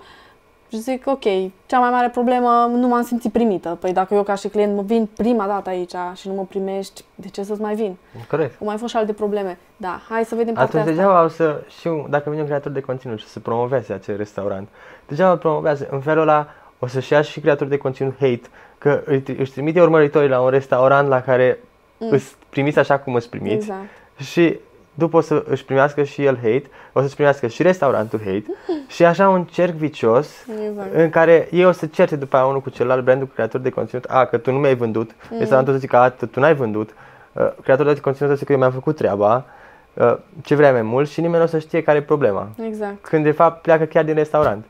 [0.70, 1.24] și zic, ok,
[1.66, 3.76] cea mai mare problemă, nu m-am simțit primită.
[3.80, 7.04] Păi dacă eu ca și client mă vin prima dată aici și nu mă primești,
[7.14, 7.96] de ce să-ți mai vin?
[8.28, 8.60] Corect.
[8.60, 9.58] Au mai fost și alte probleme.
[9.76, 12.80] Da, hai să vedem partea Atunci degeaba o să, și dacă vine un creator de
[12.80, 14.68] conținut și să promoveze acel restaurant,
[15.06, 15.88] degeaba promovează.
[15.90, 16.46] În felul ăla
[16.78, 18.42] o să-și ia și creator de conținut hate,
[18.84, 19.02] că
[19.38, 21.58] își trimite urmăritorii la un restaurant la care
[21.98, 22.08] mm.
[22.10, 23.54] îți primiți așa cum îți primiți.
[23.54, 23.88] Exact.
[24.16, 24.58] Și
[24.94, 28.44] după o să își primească și el hate, o să-și primească și restaurantul hate
[28.94, 30.28] și așa un cerc vicios
[30.68, 30.94] exact.
[30.94, 34.04] în care ei o să certe după aia unul cu celălalt brandul creator de conținut,
[34.08, 35.38] a, că tu nu mi-ai vândut, mm.
[35.38, 36.90] restaurantul o să zică, a, tu n-ai vândut,
[37.32, 39.44] uh, creatorul de conținut o să zică, eu mi-am făcut treaba,
[39.94, 42.48] uh, ce vrei mai mult și nimeni nu o să știe care e problema.
[42.66, 42.94] Exact.
[43.00, 44.64] Când de fapt pleacă chiar din restaurant.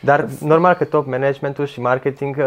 [0.00, 0.40] Dar Uf.
[0.40, 2.44] normal că top managementul și marketing, uh,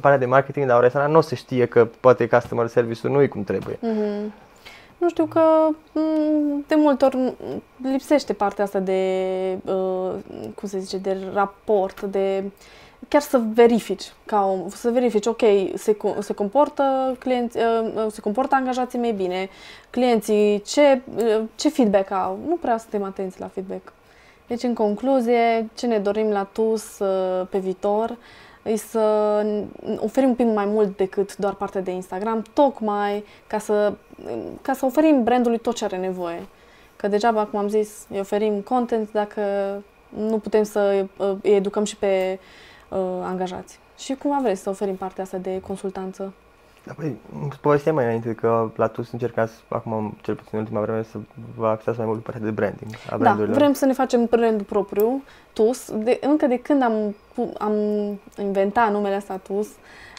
[0.00, 3.22] partea de marketing la un restaurant nu o să știe că poate customer service-ul nu
[3.22, 3.76] e cum trebuie.
[3.76, 4.42] Mm-hmm
[5.04, 7.34] nu știu că mm, de multe ori
[7.82, 10.12] lipsește partea asta de, uh,
[10.54, 12.44] cum se zice, de raport, de
[13.08, 15.40] chiar să verifici, ca om, să verifici, ok,
[15.74, 19.48] se, se comportă clienți, uh, uh, se comportă angajații mei bine,
[19.90, 21.00] clienții, ce,
[21.54, 22.38] ce feedback au.
[22.48, 23.92] Nu prea suntem atenți la feedback.
[24.46, 27.00] Deci, în concluzie, ce ne dorim la TUS
[27.50, 28.16] pe viitor
[28.64, 29.00] e să
[29.98, 33.92] oferim un pic mai mult decât doar partea de Instagram, tocmai ca să,
[34.62, 36.46] ca să oferim brandului tot ce are nevoie.
[36.96, 39.42] Că degeaba, cum am zis, îi oferim content dacă
[40.08, 41.06] nu putem să
[41.42, 42.38] îi educăm și pe
[42.88, 43.78] uh, angajați.
[43.98, 46.32] Și cum vrei să oferim partea asta de consultanță.
[46.86, 47.16] Da, păi,
[47.60, 51.18] povesteam mai înainte că la TUS încercați, acum cel puțin în ultima vreme, să
[51.56, 54.66] vă axați mai mult pe partea de branding a Da, vrem să ne facem brandul
[54.66, 55.90] propriu, TUS.
[55.92, 57.14] De, încă de când am,
[57.58, 57.74] am
[58.38, 59.68] inventat numele ăsta TUS.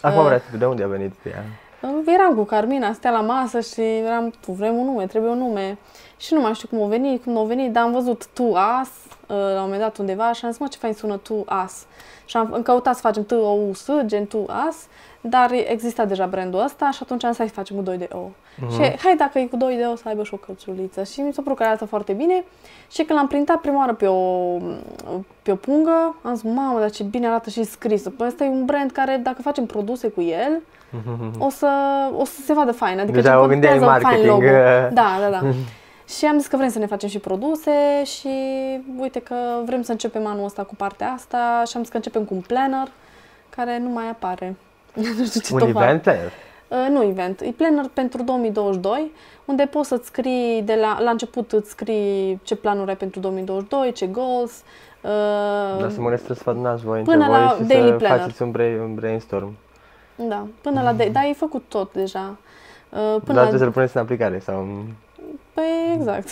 [0.01, 1.43] Acum uh, vreți, de unde a venit ea?
[1.81, 5.37] Uh, eram cu Carmina, stea la masă și eram, tu vrem un nume, trebuie un
[5.37, 5.77] nume.
[6.17, 8.89] Și nu mai știu cum a venit, cum a venit, dar am văzut tu as
[9.27, 11.85] uh, la un moment dat undeva și am zis, mă, ce fain sună tu as.
[12.25, 14.87] Și am căutat să facem tu o u s gen tu as
[15.29, 18.17] dar exista deja brandul ăsta și atunci am zis să facem cu 2 de O.
[18.17, 18.71] Uh-huh.
[18.71, 21.03] Și hai dacă e cu 2 de O să aibă și o cățuliță.
[21.03, 22.43] Și mi s-a părut că arată foarte bine.
[22.91, 24.57] Și când l-am printat prima oară pe o,
[25.41, 28.01] pe o pungă, am zis, mamă, dar ce bine arată și scris.
[28.01, 31.37] Păi ăsta e un brand care, dacă facem produse cu el, uh-huh.
[31.37, 31.69] o, să,
[32.17, 32.99] o să se vadă fain.
[32.99, 34.25] Adică Deja o gândeai marketing.
[34.25, 34.45] Logo.
[34.91, 35.41] Da, da, da.
[36.17, 38.29] Și am zis că vrem să ne facem și produse și
[38.97, 39.35] uite că
[39.65, 42.41] vrem să începem anul ăsta cu partea asta și am zis că începem cu un
[42.41, 42.87] planner
[43.49, 44.55] care nu mai apare.
[45.17, 46.31] nu știu ce Un event planner?
[46.67, 49.11] Uh, nu event, e planner pentru 2022,
[49.45, 53.91] unde poți să-ți scrii, de la, la început îți scrii ce planuri ai pentru 2022,
[53.91, 54.63] ce goals.
[55.01, 58.19] Uh, Dar să mă să sfătunați voi până la voi și daily să planner.
[58.19, 59.55] faceți un, brain, un brainstorm.
[60.15, 62.37] Da, până la, de- da, ai făcut tot deja.
[62.89, 63.41] Uh, până Dar la...
[63.41, 64.67] trebuie să-l puneți în aplicare sau...
[65.53, 66.29] Păi exact.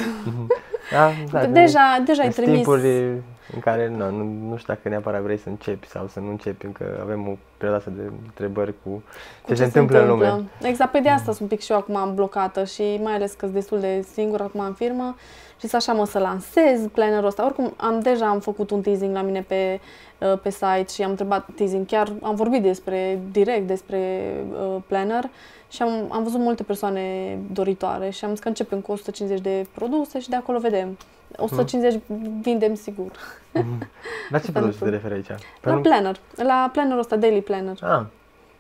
[0.92, 2.54] da, da, deja, deja ai trimis.
[2.54, 3.12] Timpuri
[3.54, 6.66] în care nu, nu, nu știu dacă neapărat vrei să începi sau să nu începi,
[6.66, 9.04] încă avem o perioadă de întrebări cu, cu
[9.48, 10.44] ce, ce se întâmplă în lume.
[10.62, 13.32] Exact, pe de asta sunt un pic și eu acum am blocată și mai ales
[13.32, 15.16] că sunt destul de singur acum în firmă
[15.60, 17.46] și să așa mă să lansez plannerul ăsta.
[17.46, 19.80] Oricum, am deja am făcut un teasing la mine pe,
[20.18, 25.30] uh, pe site și am întrebat teasing, chiar am vorbit despre, direct despre uh, planner
[25.74, 29.68] și am, am văzut multe persoane doritoare și am zis că începem cu 150 de
[29.74, 30.98] produse și de acolo vedem.
[31.38, 32.42] 150 hmm.
[32.42, 33.12] vindem sigur.
[33.52, 33.88] Hmm.
[34.30, 35.28] La ce produse te referi aici?
[35.62, 36.20] La planner.
[36.36, 37.78] La plannerul ăsta, daily planner.
[37.82, 38.06] Ah.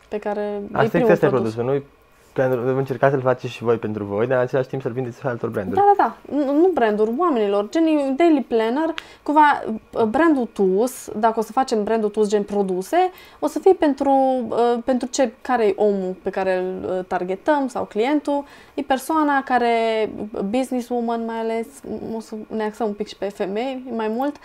[0.07, 1.53] Pe care Asta e primul produs.
[1.53, 1.55] produs.
[1.55, 1.83] Nu
[2.75, 5.49] încercați să-l faceți și voi pentru voi, dar în același timp să-l vindeți și altor
[5.49, 5.75] branduri.
[5.75, 6.35] Da, da, da.
[6.35, 7.69] Nu, nu branduri, oamenilor.
[7.69, 8.93] Gen Daily Planner,
[9.23, 12.97] cumva uh, brandul TUS, dacă o să facem brandul TUS gen produse,
[13.39, 14.11] o să fie pentru,
[14.49, 18.43] uh, pentru ce, care e omul pe care îl uh, targetăm sau clientul.
[18.73, 20.09] E persoana care,
[20.49, 21.67] businesswoman mai ales,
[22.15, 24.35] o să ne axăm un pic și pe femei mai mult,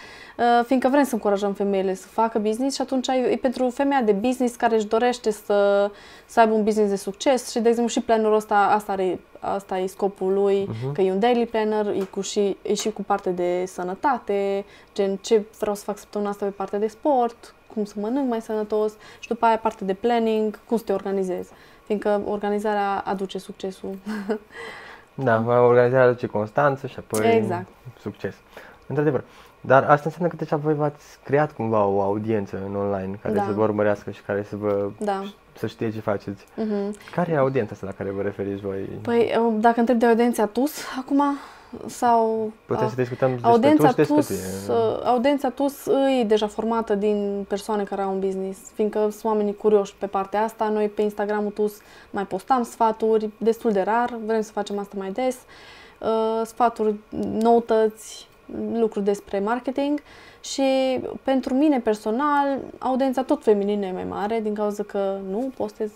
[0.64, 4.54] fiindcă vrem să încurajăm femeile să facă business și atunci e pentru femeia de business
[4.54, 5.90] care își dorește să,
[6.26, 9.78] să aibă un business de succes și, de exemplu, și planul ăsta, asta, are, asta
[9.78, 10.92] e scopul lui, uh-huh.
[10.92, 14.64] că e un daily planner, e, cu și, e și cu parte de sănătate,
[14.94, 18.40] gen ce vreau să fac săptămâna asta pe partea de sport, cum să mănânc mai
[18.40, 21.50] sănătos și după aia parte de planning, cum să te organizezi.
[21.84, 23.98] Fiindcă organizarea aduce succesul.
[25.14, 27.66] da, organizarea aduce constanță și apoi exact.
[28.00, 28.34] succes.
[28.86, 29.24] Într-adevăr.
[29.60, 33.44] Dar asta înseamnă că deja voi v-ați creat cumva o audiență în online care da.
[33.44, 35.22] să vă urmărească și care să vă da
[35.58, 36.44] să știe ce faceți.
[36.44, 37.10] Uh-huh.
[37.14, 38.88] Care e audiența asta la care vă referiți voi?
[39.02, 41.22] Păi, dacă întreb de audiența TUS, acum,
[41.86, 44.76] sau Putem a, să discutăm despre audiența tu și despre TUS, tine.
[44.76, 45.86] uh, audiența TUS
[46.20, 50.42] e deja formată din persoane care au un business, fiindcă sunt oamenii curioși pe partea
[50.42, 50.68] asta.
[50.68, 51.72] Noi pe Instagramul TUS
[52.10, 55.36] mai postam sfaturi, destul de rar, vrem să facem asta mai des.
[55.98, 56.94] Uh, sfaturi,
[57.40, 58.28] noutăți,
[58.72, 60.00] lucruri despre marketing
[60.40, 60.62] și
[61.22, 65.90] pentru mine personal, audiența tot feminină e mai mare din cauza că nu postez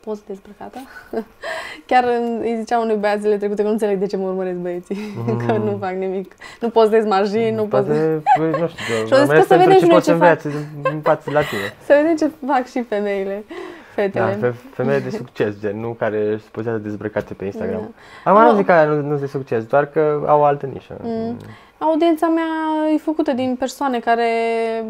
[0.00, 0.78] post dezbrăcată.
[1.86, 4.56] Chiar în- îi ziceam unui băiat zilele trecute că nu înțeleg de ce mă urmăresc
[4.58, 4.96] băieții,
[5.46, 6.34] că nu fac nimic.
[6.60, 7.96] Nu postez margini, nu postez...
[7.96, 9.94] Poate, păi, nu știu, Și au zis că urmăresc să pentru vedem ce și noi
[9.94, 10.44] poți să ce fac.
[10.44, 11.74] înveți în față la tine.
[11.84, 13.54] Să vedem ce fac și femeile, Da,
[14.02, 14.32] fetele.
[14.40, 17.94] fe- femeie de succes, gen, nu care își pozează dezbrăcate pe Instagram.
[18.24, 18.30] Da.
[18.30, 18.54] Acum nu Oh.
[18.56, 20.96] zic că aia nu, nu de succes, doar că au o altă nișă.
[21.02, 21.36] Mm.
[21.78, 22.44] Audiența mea
[22.94, 24.30] e făcută din persoane care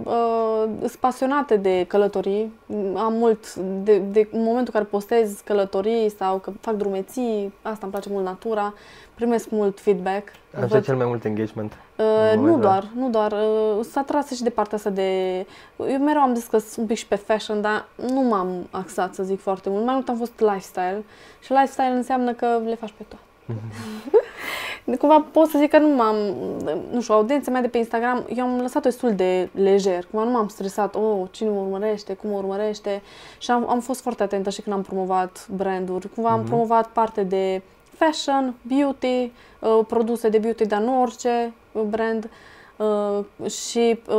[0.04, 2.52] uh, sunt pasionate de călătorii.
[2.94, 7.78] Am mult, de, de, în momentul în care postez călătorii sau că fac drumeții, asta
[7.82, 8.74] îmi place mult natura,
[9.14, 10.28] primesc mult feedback.
[10.54, 11.72] Asta e Văd- cel mai mult engagement.
[11.72, 13.32] Uh, în nu momentul doar, nu doar.
[13.32, 15.38] Uh, sunt atrasă și de partea asta de...
[15.78, 19.14] Eu mereu am zis că sunt un pic și pe fashion, dar nu m-am axat,
[19.14, 19.84] să zic, foarte mult.
[19.84, 21.04] Mai mult am fost lifestyle.
[21.40, 23.22] Și lifestyle înseamnă că le faci pe toate.
[24.84, 26.16] De Cumva pot să zic că nu m-am,
[26.92, 30.32] nu știu, audiența mea de pe Instagram, eu am lăsat-o destul de lejer, cumva nu
[30.32, 33.02] m-am stresat, oh, cine mă urmărește, cum mă urmărește
[33.38, 36.48] și am, am fost foarte atentă și când am promovat branduri, cumva am Mhm.
[36.48, 37.62] promovat parte de
[37.96, 42.30] fashion, beauty, uh, produse de beauty, dar nu orice uh, brand
[42.76, 44.14] uh, și uh,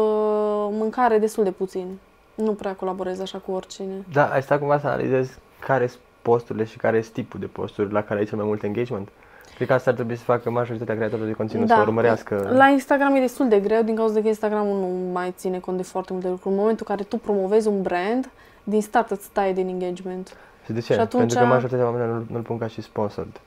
[0.72, 1.98] mâncare destul de puțin.
[2.36, 4.06] Nu prea colaborez așa cu oricine.
[4.14, 7.92] Da, ai stat cumva să analizezi care sunt posturile și care sunt tipul de posturi
[7.92, 9.10] la care ai cel mai mult engagement?
[9.56, 12.50] Cred că asta ar trebui să facă majoritatea creatorilor de conținut, să urmărească.
[12.58, 15.84] La Instagram e destul de greu din cauza că Instagramul nu mai ține cont de
[15.84, 16.54] foarte multe lucruri.
[16.56, 18.30] În momentul în care tu promovezi un brand,
[18.64, 20.38] din start îți taie din engagement.
[20.66, 20.94] Și de ce?
[20.94, 23.42] Și atunci- Pentru că majoritatea oamenilor nu- nu-l pun ca și sponsored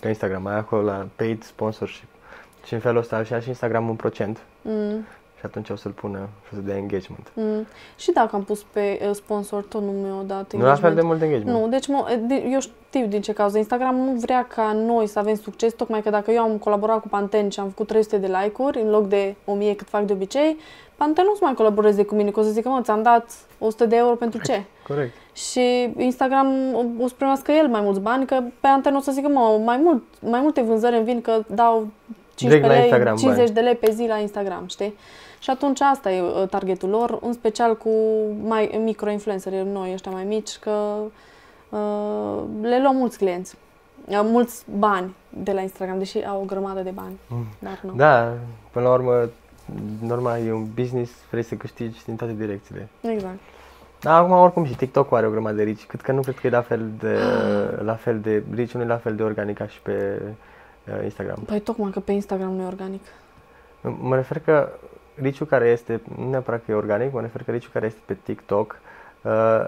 [0.00, 0.46] pe Instagram.
[0.46, 2.08] Ai acolo la paid sponsorship.
[2.64, 5.06] Și în felul ăsta și ia și Instagram un procent Mm,
[5.38, 7.30] și atunci o să-l pună și o să dea engagement.
[7.34, 7.66] mm.
[7.96, 11.00] Și dacă am pus pe uh, sponsor, tot nu mi-a dat Nu la fel de
[11.00, 11.06] engagement.
[11.08, 11.60] mult engagement.
[11.60, 13.58] Nu, deci mă, de- eu știu din ce cauză.
[13.58, 17.08] Instagram nu vrea ca noi să avem succes, tocmai că dacă eu am colaborat cu
[17.08, 20.56] Panten și am făcut 300 de like-uri în loc de 1000 cât fac de obicei,
[20.96, 23.32] Panten nu o să mai colaboreze cu mine, că o să zică, mă, ți-am dat
[23.58, 24.62] 100 de euro pentru ce?
[24.86, 25.12] Corect.
[25.34, 26.48] Și Instagram
[27.00, 29.80] o să primească el mai mulți bani, că pe antenă o să zică, mă, mai,
[29.82, 31.86] mult, mai multe vânzări îmi vin că dau
[32.34, 33.54] 15 la lei, Instagram 50 bani.
[33.54, 34.94] de lei pe zi la Instagram, știi?
[35.38, 37.90] Și atunci asta e uh, targetul lor, în special cu
[38.44, 40.70] mai micro-influenceri, noi ăștia mai mici, că
[41.68, 43.56] uh, le luăm mulți clienți,
[44.08, 47.44] uh, mulți bani de la Instagram, deși au o grămadă de bani, Mm.
[47.58, 47.92] dar nu.
[47.96, 48.32] Da,
[48.70, 49.28] până la urmă,
[50.02, 52.88] normal, e un business, vrei să câștigi din toate direcțiile.
[53.00, 53.38] Exact.
[54.00, 55.84] Da, acum oricum și TikTok are o grămadă de rici.
[55.86, 57.80] Cât că nu cred că e la fel de, Ah.
[57.84, 60.22] la fel de rici, nu e la fel de organic ca și pe
[60.88, 61.36] uh, Instagram.
[61.46, 63.02] Păi tocmai că pe Instagram nu e organic.
[64.00, 64.68] Mă refer că
[65.20, 68.16] riciul care este, nu neapărat că e organic, mă refer că riciul care este pe
[68.22, 68.78] TikTok
[69.22, 69.64] uh,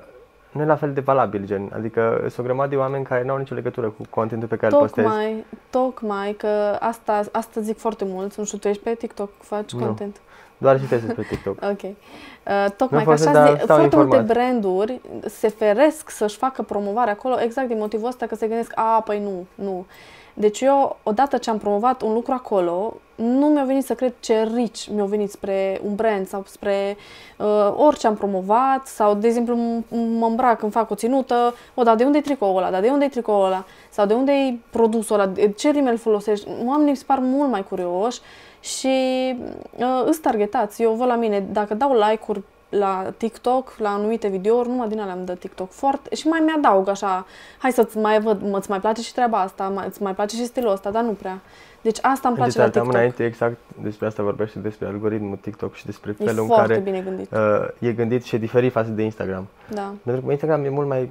[0.51, 1.71] nu e la fel de valabil, gen.
[1.75, 4.75] Adică sunt o grămadă de oameni care nu au nicio legătură cu contentul pe care
[4.75, 5.07] îl postezi.
[5.07, 8.37] Tocmai, tocmai că asta, asta zic foarte mult.
[8.37, 9.85] Nu știu, tu ești pe TikTok, faci Nu.
[9.85, 10.17] content.
[10.59, 11.57] Doar citesc despre TikTok.
[11.73, 11.83] Ok.
[11.83, 14.09] Uh, tocmai că folosesc, așa dar zi, stau foarte informat.
[14.09, 18.73] multe branduri se feresc să-și facă promovare acolo exact din motivul ăsta că se gândesc,
[18.75, 19.87] a, păi nu, nu.
[20.35, 24.51] Deci eu, odată ce am promovat un lucru acolo, nu mi-a venit să cred ce
[24.55, 26.97] rici mi-au venit spre un brand sau spre
[27.39, 29.85] uh, orice am promovat sau, de exemplu, m-
[30.19, 32.89] mă îmbrac, îmi fac o ținută, o, dar de unde e tricoul ăla, dar de
[32.89, 36.49] unde e tricoul ăla, sau de unde e produsul ăla, de- ce rimel folosești.
[36.67, 38.21] Oamenii mi se par mult mai curioși
[38.61, 39.35] și
[39.79, 40.83] uh, îs targetați.
[40.83, 45.15] Eu văd la mine, dacă dau like-uri la TikTok, la anumite videouri, numai din alea
[45.15, 47.27] îmi dă TikTok foarte și mai mi-adaug așa,
[47.59, 50.37] hai să-ți mai văd, mă, îți mai place și treaba asta, mai, îți mai place
[50.37, 51.41] și stilul ăsta, dar nu prea.
[51.83, 52.93] Deci asta îmi place Deci, la am TikTok.
[52.93, 56.81] înainte exact despre asta vorbește, despre algoritmul TikTok și despre E felul în foarte care
[56.85, 57.31] bine gândit.
[57.33, 59.47] uh, e gândit și e diferit față de Instagram.
[59.69, 59.93] Da.
[60.05, 61.11] Pentru că Instagram e mult mai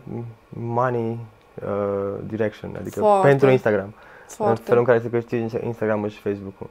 [0.50, 1.18] money
[1.64, 3.28] uh, direction, adică Foarte.
[3.28, 3.84] pentru Instagram.
[3.86, 4.62] În Foarte.
[4.64, 6.70] felul în care se câștigi Instagram și Facebook-ul.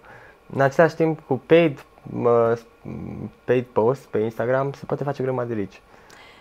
[0.55, 1.83] În același timp, cu paid, uh,
[3.45, 5.81] paid post pe Instagram se poate face grămadă de rici.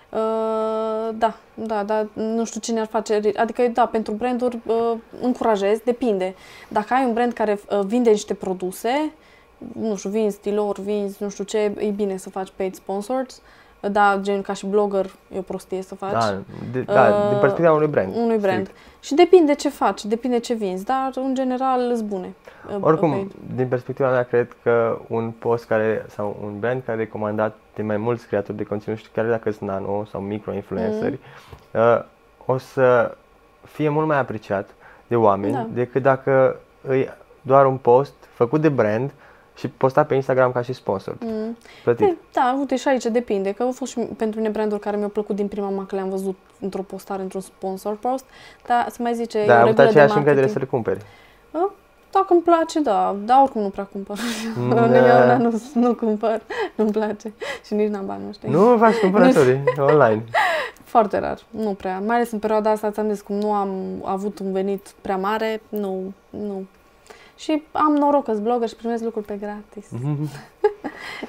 [0.10, 5.80] Uh, da, da, da, nu știu cine ar face, adică da, pentru branduri uh, încurajez,
[5.80, 6.36] depinde.
[6.68, 9.12] Dacă ai un brand care uh, vinde niște produse,
[9.80, 13.42] nu știu, vinzi stilori, vinzi nu știu ce, e bine să faci paid sponsors,
[13.82, 16.12] da, gen ca și blogger e o prostie să faci.
[16.12, 16.36] Da,
[16.72, 18.16] de, da Uh, din perspectiva unui brand.
[18.16, 18.62] unui brand.
[18.68, 18.80] strict.
[19.00, 22.34] Și depinde ce faci, depinde ce vinzi, dar în general îți bune.
[22.70, 23.32] uh, Oricum, paid.
[23.56, 27.82] din perspectiva mea, cred că un post care, sau un brand care e recomandat de
[27.82, 31.20] mai mulți creatori de conținut, știu, chiar dacă sunt nano sau micro-influenceri,
[31.74, 31.82] Mm.
[31.82, 32.04] uh,
[32.46, 33.16] o să
[33.66, 34.70] fie mult mai apreciat
[35.08, 35.68] de oameni Da.
[35.74, 36.56] decât dacă
[36.88, 37.10] îi
[37.42, 39.12] doar un post făcut de brand
[39.58, 41.18] și postat pe Instagram ca și sponsor.
[41.20, 41.58] Mm.
[41.84, 42.08] Plătit.
[42.08, 45.10] E, da, uite, și aici depinde, că au fost și pentru mine branduri care mi-au
[45.10, 48.26] plăcut din prima mă că le-am văzut într-o postare, într-un sponsor post,
[48.68, 50.54] dar se mai zice, e Dar o ai avut regulă de aceeași încredere marketing.
[50.54, 51.06] să le cumperi.
[51.52, 51.74] A,
[52.12, 54.18] Dacă îmi place, da, dar oricum nu prea cumpăr.
[54.56, 55.26] Mm, Eu da.
[55.26, 56.42] na, nu, nu cumpăr,
[56.76, 57.34] nu-mi place
[57.66, 58.50] și nici n-am bani, nu știu.
[58.50, 60.24] Nu faci cumpărături online.
[60.84, 62.00] Foarte rar, nu prea.
[62.06, 63.70] Mai ales în perioada asta, ți-am zis, cum nu am
[64.04, 66.66] avut un venit prea mare, nu, nu.
[67.38, 69.88] Și am noroc că sunt blogger și primesc lucruri pe gratis.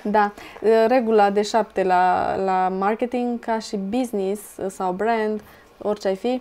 [0.03, 0.33] Da,
[0.87, 5.41] regula de șapte la, la marketing, ca și business sau brand,
[5.79, 6.41] orice ai fi,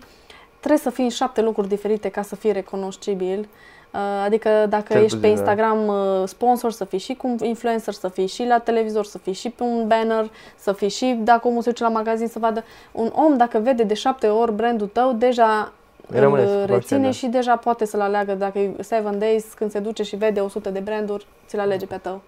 [0.58, 3.39] trebuie să fii în șapte lucruri diferite ca să fii recunoscibil.
[3.39, 5.51] Uh, Adică dacă Cel ești pe puțin, da.
[5.51, 9.34] Instagram uh, sponsor, să fii și cu influencer, să fii și la televizor, să fii
[9.34, 12.63] și pe un banner, să fii și dacă omul se duce la magazin să vadă.
[12.91, 15.71] Un om, dacă vede de șapte ori brandul tău, deja
[16.09, 17.11] Rămâne îl conștient, reține da.
[17.11, 18.33] și deja poate să-l aleagă.
[18.33, 21.93] Dacă e Seven Days, când se duce și vede 100 de branduri, ți-l alege pe
[21.93, 22.21] a tău.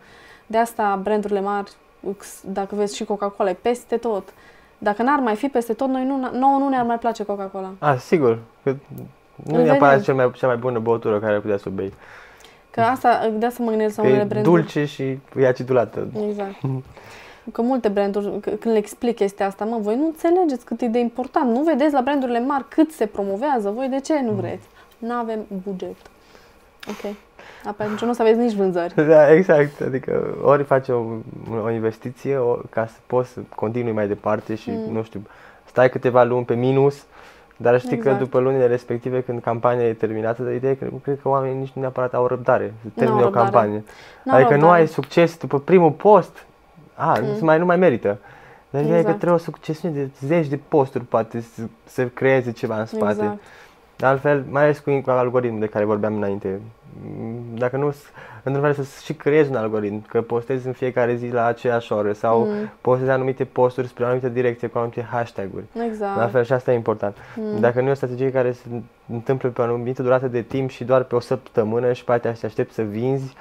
[0.47, 1.71] De asta brandurile mari,
[2.17, 4.33] X, dacă vezi și Coca-Cola, e peste tot.
[4.77, 7.71] Dacă n-ar mai fi peste tot, noi nu, nouă nu ne-ar mai place Coca-Cola.
[7.79, 8.39] A, sigur.
[8.63, 8.75] Că
[9.35, 10.15] nu Îl e neapărat vedem.
[10.15, 11.93] cea mai, cea mai bună băutură care ar putea să o bei.
[12.71, 14.55] Că asta, de asta mă gândesc la Că unele e branduri.
[14.55, 16.07] dulce și e acidulată.
[16.29, 16.55] Exact.
[17.51, 20.87] Că multe branduri, c- când le explic chestia asta, mă, voi nu înțelegeți cât e
[20.87, 21.51] de important.
[21.55, 23.69] Nu vedeți la brandurile mari cât se promovează.
[23.69, 24.67] Voi de ce nu vreți?
[24.97, 25.95] Nu avem buget.
[26.87, 27.13] Ok.
[27.65, 28.93] Apoi atunci nu o să aveți nici vânzări.
[29.07, 29.81] Da, exact.
[29.81, 31.03] Adică ori faci o,
[31.63, 34.93] o investiție o, ca să poți să continui mai departe și, Mm.
[34.93, 35.21] nu știu,
[35.65, 37.03] stai câteva luni pe minus,
[37.57, 38.17] dar știi Exact.
[38.17, 41.71] că după lunile respective, când campania e terminată, de idee că cred că oamenii nici
[41.73, 43.43] nu neapărat au răbdare să termine o răbdare.
[43.43, 43.83] campanie.
[44.23, 44.79] N-au adică nu răbdare.
[44.79, 46.45] ai succes după primul post,
[46.99, 47.25] a, Mm.
[47.25, 48.17] nu, mai, nu mai merită.
[48.69, 49.17] Dar ideea e că Exact.
[49.19, 53.11] trebuie o succesiune de zeci de posturi, poate, să, să creeze ceva în spate.
[53.11, 53.39] Exact.
[53.95, 56.59] De altfel, mai ales cu cu algoritmul de care vorbeam înainte,
[57.17, 58.11] m, dacă nu, s-
[58.43, 62.13] într-un fel să și creezi un algoritm, că postezi în fiecare zi la aceeași oră
[62.13, 62.69] sau Mm.
[62.81, 65.63] postezi anumite posturi spre o anumită direcție cu anumite hashtag-uri.
[65.89, 66.17] Exact.
[66.17, 67.15] La fel și asta e important.
[67.35, 67.59] Mm.
[67.59, 68.65] Dacă nu e o strategie care se
[69.13, 72.33] întâmplă pe o anumită durată de timp și doar pe o săptămână și pe aceea
[72.33, 73.33] te aștepți să vinzi, îmi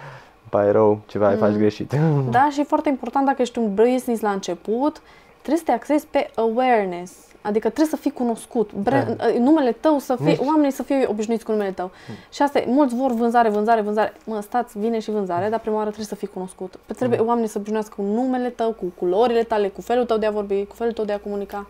[0.50, 1.36] pare rău, ceva mm.
[1.36, 1.92] faci greșit.
[2.30, 5.00] Da, și e foarte important dacă ești un business la început,
[5.38, 7.12] trebuie să te axezi pe awareness.
[7.42, 8.72] Adică trebuie să fii cunoscut.
[8.72, 9.24] Brand, Da.
[9.38, 11.90] Numele tău să fie, Nici- oamenii să fie obișnuiți cu numele tău.
[12.32, 14.12] Și asta e, mulți vor vânzare, vânzare, vânzare.
[14.24, 16.78] Mă, stați, vine și vânzare, dar prima oară trebuie să fii cunoscut.
[16.96, 20.30] Trebuie oamenii să obișnuiască cu numele tău, cu culorile tale, cu felul tău de a
[20.30, 21.66] vorbi, cu felul tău de a comunica.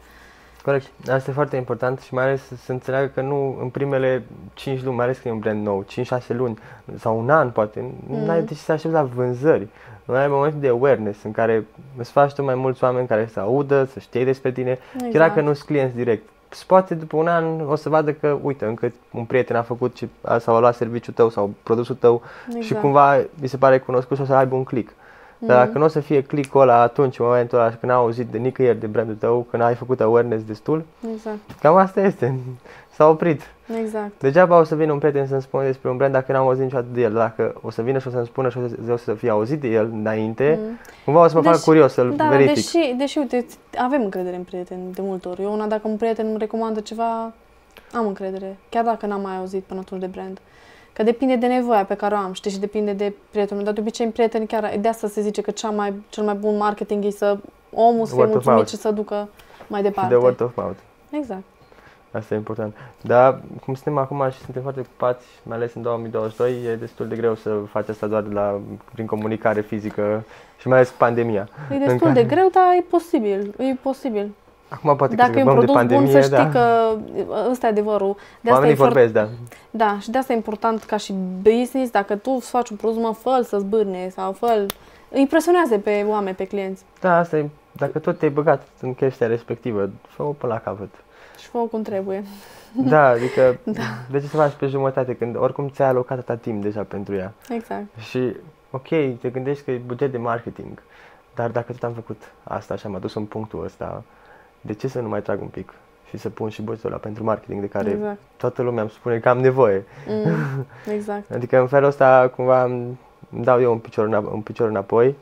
[0.63, 0.87] Corect.
[1.11, 4.23] Asta e foarte important și mai ales să se înțeleagă că nu în primele
[4.55, 6.59] 5 luni, mai ales că e un brand nou, 5-6 luni
[6.99, 8.25] sau un an poate, mm.
[8.25, 9.67] nu ai de ce să aștepți la vânzări.
[10.05, 11.67] Nu ai momentul de awareness în care
[11.97, 15.13] îți faci tu mai mulți oameni care să audă, să știe despre tine, Exact.
[15.13, 16.29] chiar dacă nu sunt clienți direct.
[16.57, 19.95] Și Poate după un an o să vadă că, uite, încă un prieten a făcut
[19.95, 22.65] ce, a- sau a luat serviciul tău sau produsul tău Exact.
[22.65, 24.93] și cumva îi se pare cunoscut și o să aibă un click.
[25.41, 25.65] Dar Mm.
[25.67, 28.39] dacă nu o să fie click-ul ăla atunci, în momentul ăla, când n-a auzit de
[28.39, 32.35] nicăieri de brandul tău, când ai făcut awareness destul, Exact, Cam asta este.
[32.97, 33.43] S-a oprit.
[33.83, 34.13] exact.
[34.19, 36.89] Degeaba o să vină un prieten să-mi spună despre un brand dacă n-am auzit niciodată
[36.93, 37.13] de el.
[37.13, 39.61] Dacă o să vină și o să-mi spună și o să, o să fie auzit
[39.61, 40.79] de el înainte, Mm.
[41.05, 42.55] cumva o să mă fac Deși- curios să-l Da, verific.
[42.55, 43.47] deși, deși, uite,
[43.79, 45.43] avem încredere în prieteni de multe ori.
[45.43, 47.33] Eu una, dacă un prieten îmi recomandă ceva,
[47.93, 48.57] am încredere.
[48.69, 50.39] Chiar dacă n-am mai auzit până atunci de brand.
[50.93, 53.65] Că depinde de nevoia pe care o am, știi, și depinde de prietenul.
[53.65, 56.35] Dar de obicei în prieteni chiar, de asta se zice că cea mai, cel mai
[56.35, 57.39] bun marketing e să
[57.73, 58.69] omul să fie Word of mulțumit mouth.
[58.69, 59.29] și să ducă
[59.67, 60.11] mai Și departe.
[60.15, 60.77] de word of mouth.
[61.11, 61.43] Exact.
[62.13, 62.75] Asta e important.
[63.01, 67.17] Dar cum suntem acum și suntem foarte ocupați, mai ales în 2022, e destul de
[67.17, 68.61] greu să faci asta doar de la,
[68.93, 70.25] prin comunicare fizică
[70.59, 71.49] și mai ales cu pandemia.
[71.71, 73.55] E În destul care- de greu, dar e posibil.
[73.59, 74.31] E posibil.
[74.69, 76.49] Acum poate că Dacă e un scăpăm de produs bun, pandemie, să știi da.
[76.49, 76.95] că
[77.51, 78.17] ăsta e adevărul.
[78.41, 79.29] De asta Oamenii e foarte vorbesc, da.
[79.71, 83.03] Da, și de asta e important ca și business, dacă tu îți faci un produs,
[83.03, 84.67] mă, fă să zbârne sau fă
[85.11, 87.49] îi impresionează pe oameni, pe clienți Da, asta e.
[87.73, 90.89] Dacă tot te-ai băgat în chestia respectivă, fă-o până la capăt.
[91.39, 92.25] și fă cum trebuie.
[92.73, 93.83] Da, adică Da.
[94.11, 97.33] de ce să faci pe jumătate când oricum ți-ai alocat atâta timp deja pentru ea?
[97.49, 97.85] Exact.
[97.99, 98.37] Și
[98.71, 98.89] ok,
[99.21, 100.83] te gândești că e buget de marketing,
[101.35, 104.03] dar dacă tot am făcut asta și am adus în punctul ăsta,
[104.61, 105.73] de ce să nu mai trag un pic
[106.09, 108.19] și să pun și bugetul ăla pentru marketing de care Exact.
[108.37, 109.85] toată lumea îmi spune că am nevoie.
[110.09, 110.67] Mm,
[110.97, 111.31] exact.
[111.31, 112.99] Adică în felul ăsta cumva îmi
[113.35, 115.17] îmi dau eu un picior, înap- un picior înapoi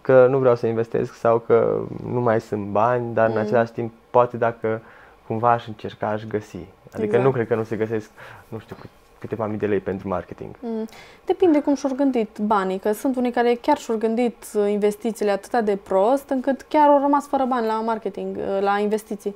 [0.00, 3.38] că nu vreau să investesc sau că nu mai sunt bani, dar în Mm.
[3.40, 4.80] același timp poate dacă
[5.26, 6.56] cumva aș încerca, aș găsi.
[6.86, 7.24] Adică Exact.
[7.24, 8.10] nu cred că nu se găsesc,
[8.48, 8.90] nu știu, cât-
[9.20, 10.54] câteva mii de lei pentru marketing.
[10.60, 10.86] Mm.
[11.24, 15.60] Depinde cum și-au gândit banii, că sunt unii care chiar și-au gândit uh, investițiile atât
[15.60, 19.34] de prost încât chiar au rămas fără bani la marketing, uh, la investiții.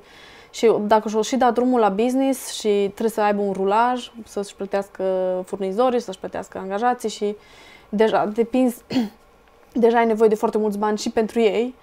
[0.51, 4.55] Și dacă și-o și da drumul la business și trebuie să aibă un rulaj, să-și
[4.55, 5.03] plătească
[5.45, 7.35] furnizorii, să-și plătească angajații și
[7.89, 8.81] deja depinzi,
[9.85, 11.75] deja ai nevoie de foarte mulți bani și pentru ei,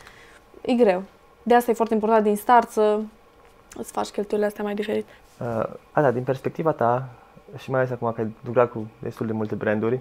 [0.60, 1.02] e greu.
[1.42, 3.00] De asta e foarte important din start să
[3.76, 5.10] îți faci cheltuielile astea mai diferite.
[5.40, 7.08] Uh, Ada, din perspectiva ta,
[7.58, 10.00] și mai ales acum că ai lucrat cu destul de multe branduri,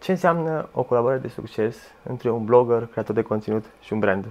[0.00, 4.24] ce înseamnă o colaborare de succes între un blogger, creator de conținut și un brand?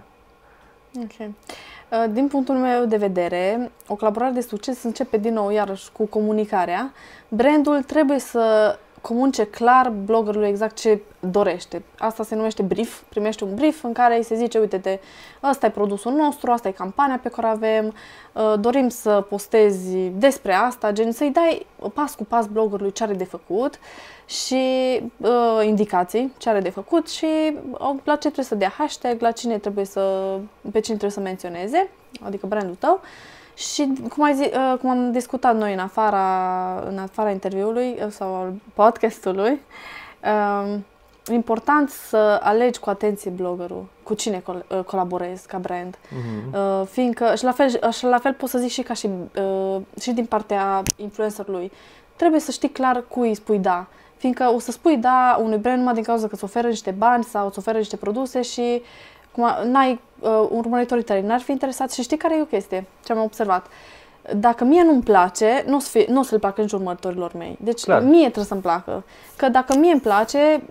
[0.95, 1.27] Ok.
[1.27, 6.05] Uh, din punctul meu de vedere, o colaborare de succes începe din nou iarăși cu
[6.05, 6.91] comunicarea.
[7.27, 11.83] Brandul trebuie să comunice clar bloggerului exact ce dorește.
[11.97, 13.01] Asta se numește brief.
[13.09, 14.99] Primește un brief în care îi se zice, uite-te,
[15.43, 17.93] ăsta e produsul nostru, asta e campania pe care o avem,
[18.33, 23.13] uh, dorim să postezi despre asta, gen să-i dai pas cu pas bloggerului ce are
[23.13, 23.79] de făcut
[24.25, 29.21] și uh, indicații ce are de făcut și uh, la ce trebuie să dea hashtag,
[29.21, 31.89] la cine trebuie să, pe cine trebuie să menționeze,
[32.23, 33.01] adică brandul tău.
[33.57, 38.07] Și cum, ai zi, uh, cum am discutat noi în afara, în afara interviului uh,
[38.09, 39.59] sau al podcastului,
[40.23, 40.77] uh,
[41.31, 45.97] important să alegi cu atenție bloggerul, cu cine col- uh, colaborezi ca brand.
[45.97, 46.53] Uh-huh.
[46.53, 49.81] Uh, fiindcă, și la, fel, și la fel pot să zic și ca și, uh,
[50.01, 51.71] și din partea influencerului,
[52.15, 53.87] trebuie să știi clar cui îi spui da.
[54.17, 57.23] Fiindcă o să spui da unui brand numai din cauza că îți oferă niște bani
[57.23, 58.81] sau îți oferă niște produse și
[59.37, 63.11] cum n-ai uh, urmăritorii tăi, n-ar fi interesat și știi care e o chestie, ce
[63.11, 63.65] am observat.
[64.35, 67.57] Dacă mie nu-mi place, nu o să, nu o să le placă nici urmăritorilor mei.
[67.61, 68.01] Deci Clar.
[68.03, 69.03] mie trebuie să-mi placă.
[69.35, 70.61] Că dacă mie îmi place,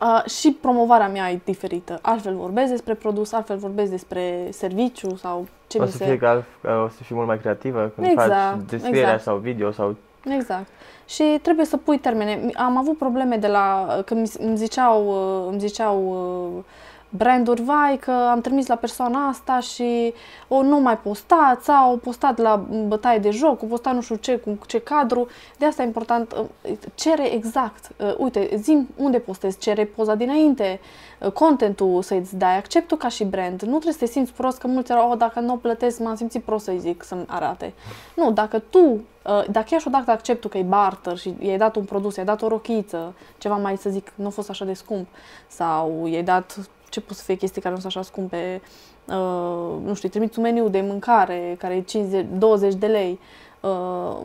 [0.00, 1.98] uh, și promovarea mea e diferită.
[2.02, 6.04] Altfel vorbesc despre produs, altfel vorbesc despre serviciu sau ce o mi să se...
[6.04, 6.42] fie că
[6.84, 9.22] o să fii mult mai creativă când Exact, faci descrierea exact.
[9.22, 10.66] sau video sau Exact.
[11.08, 12.50] Și trebuie să pui termene.
[12.54, 16.08] Am avut probleme de la când mi- îmi ziceau, uh, îmi ziceau
[16.56, 16.64] uh,
[17.10, 20.14] branduri, vai că am trimis la persoana asta și
[20.48, 22.56] o nu mai postat sau au postat la
[22.86, 25.28] bătaie de joc, au postat nu știu ce, cu ce cadru.
[25.58, 27.90] De asta e important, uh, cere exact.
[27.96, 30.80] Uh, Uite, zi unde postezi, cere poza dinainte,
[31.20, 33.62] uh, contentul să-ți dai, acceptul ca și brand.
[33.62, 36.14] Nu trebuie să te simți prost, că mulți erau, oh, dacă nu o plătesc, m-am
[36.16, 37.72] simțit prost să-i zic să-mi arate.
[38.16, 41.84] Nu, dacă tu, uh, dacă i-aș dat acceptul că e barter și i-ai dat un
[41.84, 45.06] produs, i-ai dat o rochiță, ceva mai să zic, nu a fost așa de scump,
[45.48, 46.56] sau i-ai dat
[46.90, 48.60] ce pot să fie chestii care nu sunt așa scumpe,
[49.08, 53.18] uh, nu știu, îi trimiți un meniu de mâncare care e 50, 20 de lei.
[53.60, 53.70] Uh,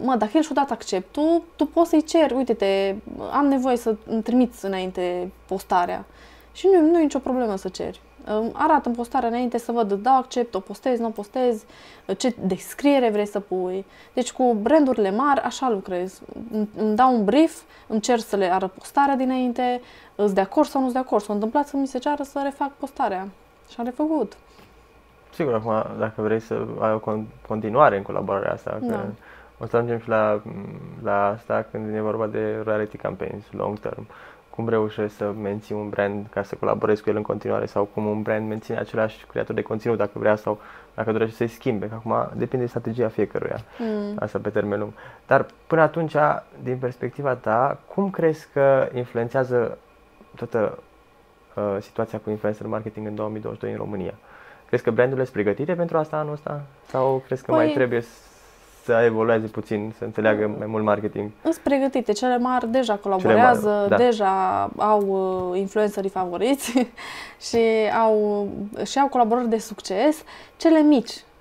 [0.04, 2.96] mă, dacă el și-a dat acceptul, tu poți să-i ceri, uite-te,
[3.32, 6.06] am nevoie să îmi trimiți înainte postarea.
[6.52, 8.02] Și nu, nu e nicio problemă să ceri.
[8.28, 11.66] Uh, arată în postarea înainte să văd, da, accept, o postezi, nu o postezi,
[12.08, 13.86] uh, ce descriere vrei să pui.
[14.14, 16.22] Deci cu brandurile mari așa lucrez.
[16.52, 19.82] Îmi- Îmi dau un brief, îmi cer să le arăt postarea dinainte,
[20.16, 21.24] îți de acord sau nu de acord.
[21.24, 23.28] S-a întâmplat să mi se ceară să refac postarea.
[23.70, 24.34] Și am refăcut.
[25.34, 29.06] Sigur, acum, dacă vrei să ai o con- continuare în colaborarea asta, că Da.
[29.58, 30.42] o să ajungem și la,
[31.04, 34.08] la asta când e vorba de reality campaigns, long term.
[34.50, 38.06] Cum reușești să menții un brand ca să colaborezi cu el în continuare sau cum
[38.06, 40.60] un brand menține același creator de conținut dacă vrea sau
[40.94, 44.16] dacă dorește să-i schimbe, că acum depinde de strategia fiecăruia, Mm.
[44.20, 44.92] asta pe termen lung.
[45.28, 46.16] Dar până atunci,
[46.64, 49.78] din perspectiva ta, cum crezi că influențează
[50.36, 50.80] toată
[51.56, 54.14] uh, situația cu influencer marketing în 2022 în România?
[54.68, 56.62] Crezi că brandurile sunt pregătite pentru asta anul ăsta?
[56.88, 58.04] Sau crezi că mai Păi- trebuie
[58.84, 61.30] să evolueze puțin, să înțeleagă mai mult marketing?
[61.44, 62.12] Sunt pregătite.
[62.12, 63.96] Cele mari deja colaborează, da.
[63.96, 65.02] deja au
[65.52, 66.88] uh, influencerii favoriți
[67.50, 67.60] și
[68.04, 68.48] au,
[68.86, 70.24] și au colaborări de succes.
[70.58, 71.35] Cele mici uh,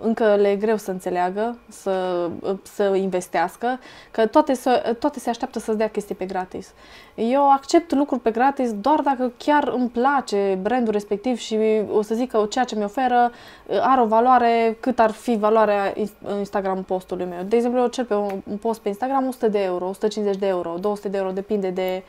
[0.00, 3.78] încă le e greu să înțeleagă, să, uh, să investească,
[4.10, 6.72] că toate se, toate se așteaptă să-ți dea chestii pe gratis.
[7.14, 11.58] Eu accept lucruri pe gratis doar dacă chiar îmi place brandul respectiv și
[11.90, 13.30] o să zic că ceea ce mi oferă
[13.66, 17.42] uh, are o valoare cât ar fi valoarea Ins- Instagram postului meu.
[17.42, 20.46] De exemplu, eu cer pe un un post pe Instagram 100 de euro, 150 de
[20.46, 22.02] euro, 200 de euro, depinde de,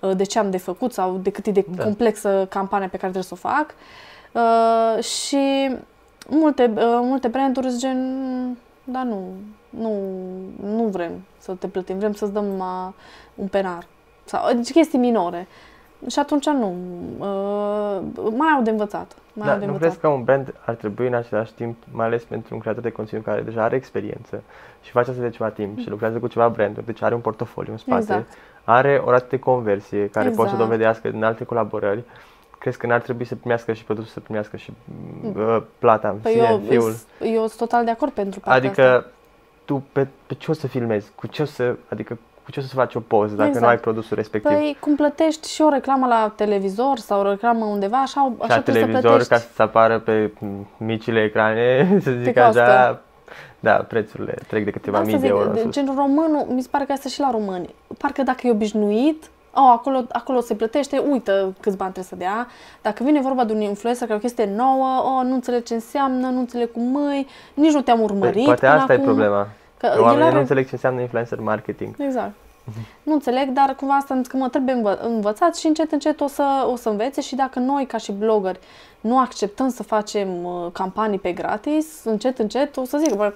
[0.00, 1.82] uh, de ce am de făcut sau de cât e de Da.
[1.82, 3.74] complexă campania pe care trebuie să o fac.
[4.32, 5.70] Uh, și
[6.40, 7.98] multe, uh, multe branduri zic gen,
[8.84, 9.32] da nu,
[9.70, 9.92] nu,
[10.64, 12.94] nu vrem să te plătim, vrem să-ți dăm numai
[13.34, 13.86] un penar.
[14.24, 15.46] Sau deci chestii minore.
[16.10, 16.74] Și atunci nu.
[17.18, 17.98] Uh,
[18.36, 19.16] mai au de învățat.
[19.32, 19.80] Mai Da, au de nu învățat.
[19.80, 22.90] crezi că un brand ar trebui în același timp, mai ales pentru un creator de
[22.90, 24.42] conținut care deja are experiență
[24.82, 27.72] și face asta de ceva timp și lucrează cu ceva branduri, deci are un portofoliu
[27.72, 28.32] în spate, Exact.
[28.64, 30.58] are o rată de conversie care poate să Exact.
[30.70, 32.04] dovedească în alte colaborări,
[32.62, 34.72] crezi că n-ar trebui să primească și produsul, să primească și
[35.36, 36.94] uh, plata în Păi sine, eu, fiul?
[37.20, 39.06] eu sunt total de acord pentru partea Adică asta.
[39.64, 41.10] tu pe, pe ce o să filmezi?
[41.14, 43.64] Cu ce o să, adică cu ce o să faci o poză dacă Exact.
[43.64, 44.56] nu ai produsul respectiv?
[44.56, 48.54] Păi cum plătești și o reclamă la televizor sau o reclamă undeva, așa, și așa
[48.56, 49.32] la trebuie să televizor plătești.
[49.32, 50.32] ca să apară pe
[50.76, 53.00] micile ecrane, să zic Te așa, costă.
[53.60, 55.50] Da, prețurile trec de câteva Da, mii să de zic, euro.
[55.50, 55.70] de- sus.
[55.70, 57.74] gen românul, mi se pare că asta și la români.
[57.98, 62.46] Parcă dacă e obișnuit, oh, acolo, acolo se plătește, uită câți bani trebuie să dea.
[62.82, 64.88] Dacă vine vorba de un influencer care e o chestie nouă,
[65.18, 68.60] oh, nu înțeleg ce înseamnă, nu înțeleg cum mâi, nici nu te-am urmărit Păi, Poate
[68.60, 69.04] până asta acum.
[69.04, 69.48] e problema.
[69.76, 71.94] Că Că el oamenii are- nu înțeleg ce înseamnă influencer marketing.
[71.98, 72.32] Exact.
[73.02, 76.20] Nu înțeleg, dar cumva asta îmi zic că mă trebuie învă- învățat și încet, încet
[76.20, 78.58] o să, o să învețe și dacă noi, ca și blogări,
[79.00, 83.32] nu acceptăm să facem uh, campanii pe gratis, încet, încet o să zic, bă,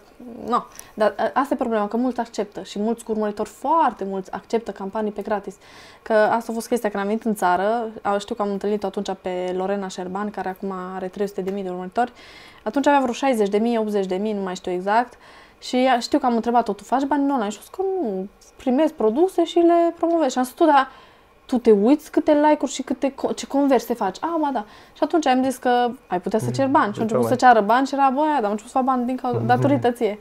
[0.46, 0.64] nu.
[0.94, 4.70] Dar uh, asta e problema, că mulți acceptă și mulți cu urmăritori, foarte mulți, acceptă
[4.70, 5.54] campanii pe gratis.
[6.02, 8.86] Că asta a fost chestia când am venit în țară, a- știu că am întâlnit-o
[8.86, 12.12] atunci pe Lorena Șerban, care acum are 300.000 de urmăritori,
[12.62, 13.32] atunci avea vreo
[13.94, 15.14] 60.000, 80.000, nu mai știu exact,
[15.58, 17.50] și ea- știu că am întrebat-o, tu faci bani în online?
[17.50, 18.26] Și a zis că nu,
[18.56, 20.32] primesc produse și le promovezi.
[20.32, 20.88] Și am zis, tu, dar
[21.46, 24.16] tu te uiți câte like-uri și câte, co- ce converse faci?
[24.20, 24.64] Ah, ba da.
[24.92, 26.92] Și atunci am zis că ai putea să cer bani.
[26.92, 27.52] Și am început să Tocmai.
[27.52, 30.18] ceară bani și era, băi, dar am început să fac bani din cauza, datorită ție.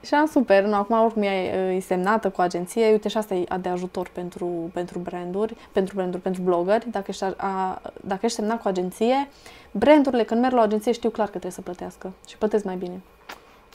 [0.00, 3.44] Și am super, nu, acum oricum e, e semnată cu agenție, uite și asta e
[3.60, 8.36] de ajutor pentru, pentru branduri, pentru branduri, pentru blogări, dacă ești, a, a, dacă ești
[8.36, 9.28] semnat cu agenție,
[9.70, 12.76] brandurile când merg la o agenție știu clar că trebuie să plătească și plătesc mai
[12.76, 13.00] bine.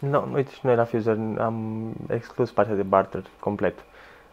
[0.10, 3.74] Nu, uite și noi la Fuser am exclus partea de barter complet.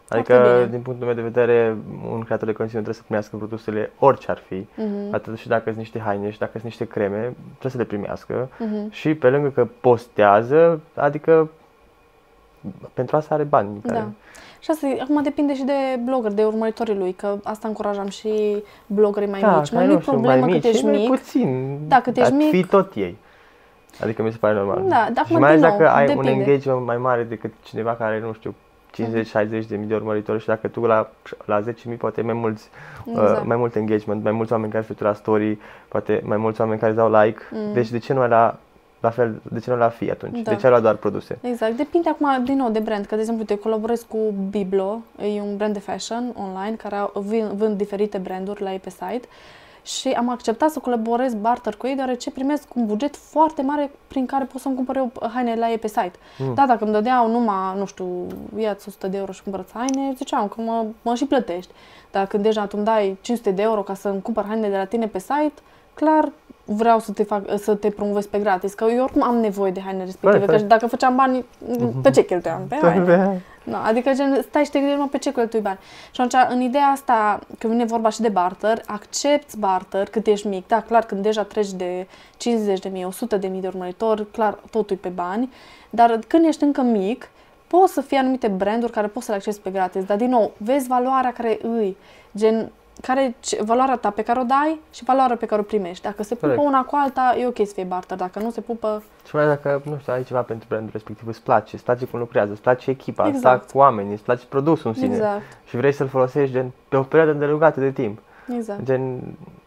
[0.05, 0.67] Foarte Adică, bine.
[0.71, 1.77] din punctul meu de vedere,
[2.11, 4.65] un creator de conținut trebuie să primească produsele orice ar fi.
[4.75, 5.13] Mhm.
[5.13, 7.19] Atât și dacă sunt niște haine și dacă sunt niște creme,
[7.49, 8.49] trebuie să le primească.
[8.59, 8.91] Mhm.
[8.91, 11.49] Și pe lângă că postează, adică
[12.93, 13.81] pentru asta are bani.
[13.81, 13.97] Care...
[13.99, 14.07] Da.
[14.59, 18.63] Și asta, e- acum depinde și de blogger, de urmăritorii lui, că asta încurajam și
[18.85, 19.69] bloggerii mai da, mici.
[19.69, 21.09] care Mai nu mic știu, problemă mai cât mici, ești și mai mic.
[21.09, 21.79] puțin.
[21.87, 22.49] Da, cât ești Ar mic.
[22.49, 23.17] fi tot ei.
[23.99, 24.81] Adică mi se pare normal.
[24.87, 26.31] Da, dar și acum, mai ales din nou, dacă ai un depinde.
[26.31, 26.39] Mhm.
[26.39, 28.55] engagement mai mare decât cineva care are, nu știu,
[28.91, 31.09] 50-60 de mii de urmăritori și dacă tu la,
[31.45, 32.69] la 10.000 poate ai mai mulți,
[33.09, 33.37] Exact.
[33.37, 36.61] uh, mai mult engagement, mai mulți oameni care se uită la story, poate mai mulți
[36.61, 37.41] oameni care îți dau like.
[37.51, 37.73] Mm.
[37.73, 38.57] Deci de ce nu ai la,
[38.99, 40.39] la fel, de ce nu ai la fi atunci?
[40.41, 40.51] Da.
[40.51, 41.37] De ce ai luat doar produse?
[41.41, 41.71] Exact.
[41.77, 43.05] Depinde acum, din nou, de brand.
[43.05, 44.17] Că, de exemplu, te colaborez cu
[44.49, 45.01] Biblo,
[45.35, 48.89] e un brand de fashion online care au- vin- vând diferite branduri la ei pe
[48.89, 49.27] site
[49.83, 54.25] și am acceptat să colaborez barter cu ei deoarece primesc un buget foarte mare prin
[54.25, 56.13] care pot să-mi cumpăr eu haine la ei pe site.
[56.37, 56.53] Mm.
[56.53, 58.27] Da, dacă îmi dădeau numai, nu știu,
[58.57, 61.71] ia-ți 100 de euro și cumpărăți haine, ziceam că mă, mă și plătești.
[62.11, 64.85] Dar când deja tu îmi dai 500 de euro ca să-mi cumpăr haine de la
[64.85, 65.61] tine pe site,
[65.93, 66.31] clar
[66.65, 69.81] vreau să te, fac, să te promovez pe gratis, că eu oricum am nevoie de
[69.81, 71.45] haine respective, Corect, că dacă făceam bani,
[72.01, 72.61] pe ce cheltuiam?
[72.67, 73.43] Pe haine.
[73.63, 75.77] No, adică gen, stai și te gândești, mă, pe ce cheltui bani.
[76.11, 80.47] Și atunci, în ideea asta, când vine vorba și de barter, accepti barter cât ești
[80.47, 80.67] mic.
[80.67, 82.07] Da, clar, când deja treci de
[82.37, 85.51] 50 de mii, 100 de mii de urmăritori, clar, totul e pe bani.
[85.89, 87.29] Dar când ești încă mic,
[87.67, 90.03] poți să fie anumite branduri care poți să le accesi pe gratis.
[90.03, 91.97] Dar, din nou, vezi valoarea care îi,
[92.37, 96.03] gen, care ce- valoarea ta pe care o dai și valoarea pe care o primești.
[96.03, 96.65] Dacă se pupă Corect.
[96.67, 98.17] una cu alta, e ok să fie barter.
[98.17, 101.27] Dacă nu se pupă, Și mai ales dacă, nu știu, ai ceva pentru brandul respectiv,
[101.27, 103.71] îți place, îți place cum lucrează, îți place echipa, îți Exact.
[103.71, 105.13] plac oamenii, îți place produsul în sine.
[105.15, 108.19] exact, Și vrei să-l folosești gen, pe o perioadă îndelungată de timp.
[108.55, 108.81] exact.
[108.83, 109.19] Gen,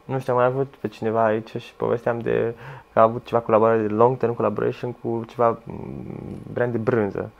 [0.04, 2.54] nu știu, am mai avut pe cineva aici și povesteam de
[2.92, 5.76] că a avut ceva colaborare de long term collaboration cu ceva mm,
[6.52, 7.30] brand de brânză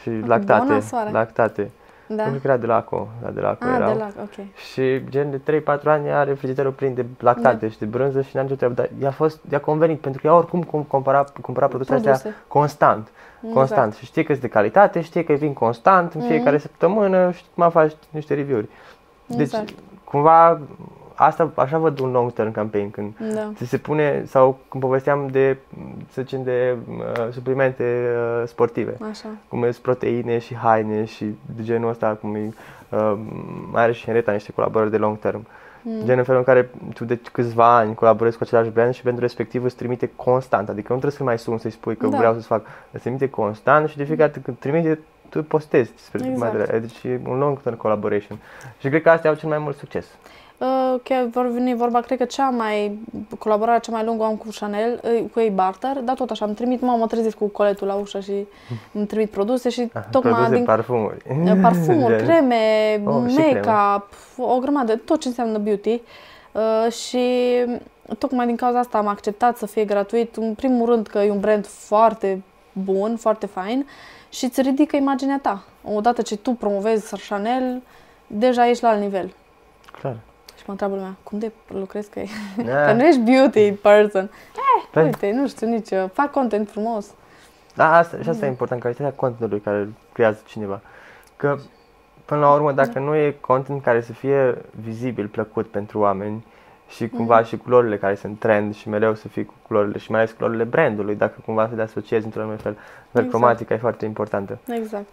[0.00, 1.10] și lactate, bună soare.
[1.10, 1.70] lactate.
[2.08, 2.22] Da.
[2.24, 3.92] Nu cred că era de Laco, da, de Laco Ah, erau.
[3.92, 4.46] de la, ok.
[4.72, 7.72] Și gen de 3-4 ani are frigiderul plin de lactate Da.
[7.72, 10.34] și de brânză și n-a nicio treabă, dar i-a fost, i-a convenit pentru că ea
[10.34, 12.36] oricum cum cumpăra, cumpăra produsele astea Produse.
[12.48, 13.08] constant.
[13.54, 13.94] Constant.
[13.94, 16.28] Și știe că sunt de calitate, știe că vin constant în Mhm.
[16.28, 18.68] fiecare săptămână și mai faci niște review-uri.
[19.26, 19.68] Deci, Exact.
[20.04, 20.60] cumva,
[21.16, 23.50] asta, așa văd un long term campaign când Da.
[23.54, 25.56] ți se pune, sau când povesteam de,
[26.12, 29.28] să zicem, de uh, suplimente uh, sportive, Așa.
[29.48, 31.24] cum sunt proteine și haine și
[31.56, 32.52] de genul ăsta, cum e,
[32.88, 33.14] uh,
[33.72, 35.46] mai are și Henrietta niște colaborări de long term.
[35.82, 36.04] Mm.
[36.04, 39.20] Gen în felul în care tu de câțiva ani colaborezi cu același brand și pentru
[39.20, 40.68] respectiv îți trimite constant.
[40.68, 42.16] Adică nu trebuie să mai suni să-i spui că Da.
[42.16, 42.66] vreau să-ți fac.
[42.90, 44.98] Îți trimite constant și de fiecare dată când trimite,
[45.28, 46.38] tu postezi spre Exact.
[46.38, 46.78] mai devreme.
[46.78, 48.38] Deci e un long term collaboration.
[48.78, 50.06] Și cred că astea au cel mai mult succes.
[50.58, 52.98] Uh, chiar vor veni vorba, cred că cea mai,
[53.38, 56.44] colaborarea cea mai lungă o am cu Chanel, uh, cu ei barter, dar tot așa,
[56.44, 58.46] îmi trimit, mă, mă trezesc cu coletul la ușă și
[58.92, 61.16] îmi trimit produse și tocmai Produse din parfumuri.
[61.44, 62.26] uh, parfumuri, Gen.
[62.26, 62.56] creme,
[63.04, 66.00] Oh, și make-up, o grămadă, tot ce înseamnă beauty.
[66.52, 67.20] Uh, și
[68.18, 71.40] tocmai din cauza asta am acceptat să fie gratuit, în primul rând că e un
[71.40, 72.42] brand foarte
[72.72, 73.86] bun, foarte fain
[74.28, 75.62] și îți ridică imaginea ta.
[75.94, 77.82] Odată ce tu promovezi Chanel,
[78.26, 79.34] deja ești la alt nivel.
[80.00, 80.16] Clar.
[80.66, 82.28] Și mă întreabă lumea, cum de lucrezi cu ei?
[82.64, 82.84] Da.
[82.86, 84.30] Că nu ești beauty person.
[84.54, 87.06] Eh, Păi- uite, nu știu nici, eu, fac content frumos.
[87.74, 88.30] Da, asta, și Mm.
[88.32, 90.80] asta e important, calitatea contentului care îl creează cineva.
[91.36, 91.56] Că,
[92.24, 96.44] până la urmă, dacă nu e content care să fie vizibil, plăcut pentru oameni,
[96.88, 100.20] și cumva și culorile care sunt trend și mereu să fii cu culorile și mai
[100.20, 102.76] ales culorile brandului, dacă cumva să le asociezi într-un anumit fel.
[103.08, 103.28] Exact.
[103.28, 104.58] Cromatica e foarte importantă.
[104.68, 105.06] Exact.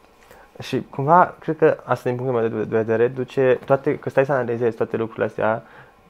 [0.61, 4.31] Și cumva, cred că asta din punctul meu de vedere duce toate, că stai să
[4.31, 5.63] analizezi toate lucrurile astea,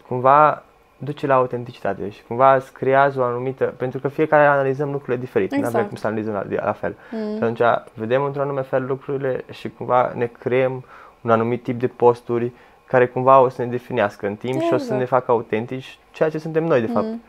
[0.08, 0.64] cumva
[0.98, 5.52] duce la autenticitate și cumva îți creează o anumită, pentru că fiecare analizăm lucrurile diferit,
[5.52, 5.72] exact.
[5.72, 6.96] nu avem cum să analizăm la, la fel.
[7.12, 7.36] Mm.
[7.36, 7.62] Și atunci
[7.94, 10.84] vedem într-un anume fel lucrurile și cumva ne creăm
[11.22, 12.52] un anumit tip de posturi
[12.86, 14.68] care cumva o să ne definească în timp exact.
[14.68, 15.22] și o să ne exact.
[15.22, 17.06] facă autentici ceea ce suntem noi de fapt.
[17.06, 17.22] Mm.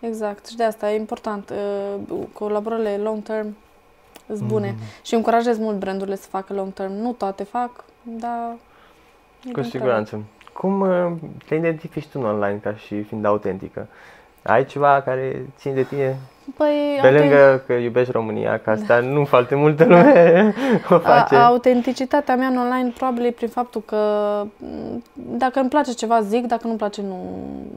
[0.00, 1.50] Exact, și de asta e important.
[1.50, 3.56] Uh, colaborările long term
[4.36, 4.84] sunt bune mm.
[5.02, 6.92] și încurajez mult brandurile să facă long term.
[6.92, 8.56] Nu toate fac, dar...
[9.52, 10.08] Cu siguranță.
[10.10, 10.26] Trebuie.
[10.52, 11.12] Cum uh,
[11.46, 13.88] te identifici tu în online ca și fiind autentică?
[14.42, 16.16] Ai ceva care ține de tine?
[16.56, 19.06] Păi, Pe lângă că iubești România, că asta da.
[19.06, 20.54] nu foarte multă lume
[20.90, 21.34] o face.
[21.34, 23.96] A, autenticitatea mea în online probabil e prin faptul că
[24.56, 27.16] mm, dacă îmi place ceva zic, dacă nu-mi place nu,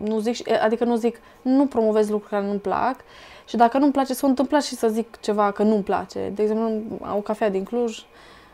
[0.03, 2.95] nu zic, adică nu zic, nu promovez lucruri care nu-mi plac
[3.51, 6.31] și dacă nu-mi place, s-a întâmplat și să zic ceva că nu-mi place.
[6.35, 6.71] De exemplu,
[7.15, 7.99] o cafea din Cluj,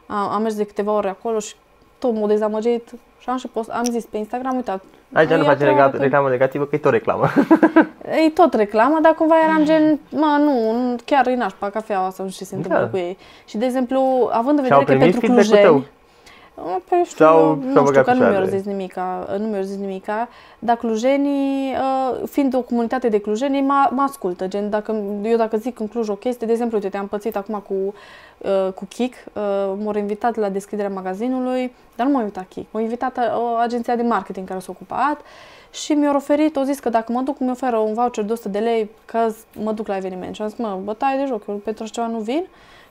[0.06, 1.56] am, am mers de câteva ore acolo și
[2.00, 2.90] tot m-a dezamăgit
[3.20, 4.82] și am și post, am zis pe Instagram, uite,
[5.14, 7.28] Aici nu face reclamă, reclamă negativă, că e tot reclamă.
[8.26, 12.30] E tot reclamă, dar cumva eram gen, mă, nu, chiar îi nașpa cafeaua asta, nu
[12.30, 12.90] știu ce se întâmplă da.
[12.90, 13.18] cu ei.
[13.46, 15.88] Și, de exemplu, având în vedere că pentru clujeni,
[16.64, 20.30] Păi știu, sau, nu știu, că nu mi-au zis nimica, nu mi-au zis nimica,
[20.60, 25.58] dar clujenii, uh, fiind o comunitate de clujeni, mă, mă ascultă, gen, dacă, eu dacă
[25.58, 27.94] zic în Cluj o chestie, de exemplu, uite, te-am pățit acum cu,
[28.38, 29.42] uh, cu Kik, uh,
[29.84, 34.02] m-au invitat la deschiderea magazinului, dar nu m-a invitat Kik, m-a invitat o agenția de
[34.02, 35.22] marketing care s-a ocupat
[35.72, 38.50] și mi-au oferit, au zis că dacă mă duc, mi oferă un voucher de 100
[38.50, 39.28] de lei că
[39.64, 40.36] mă duc la eveniment.
[40.36, 42.46] Și am zis, mă, bătaie de joc, eu pentru așa ceva nu vin.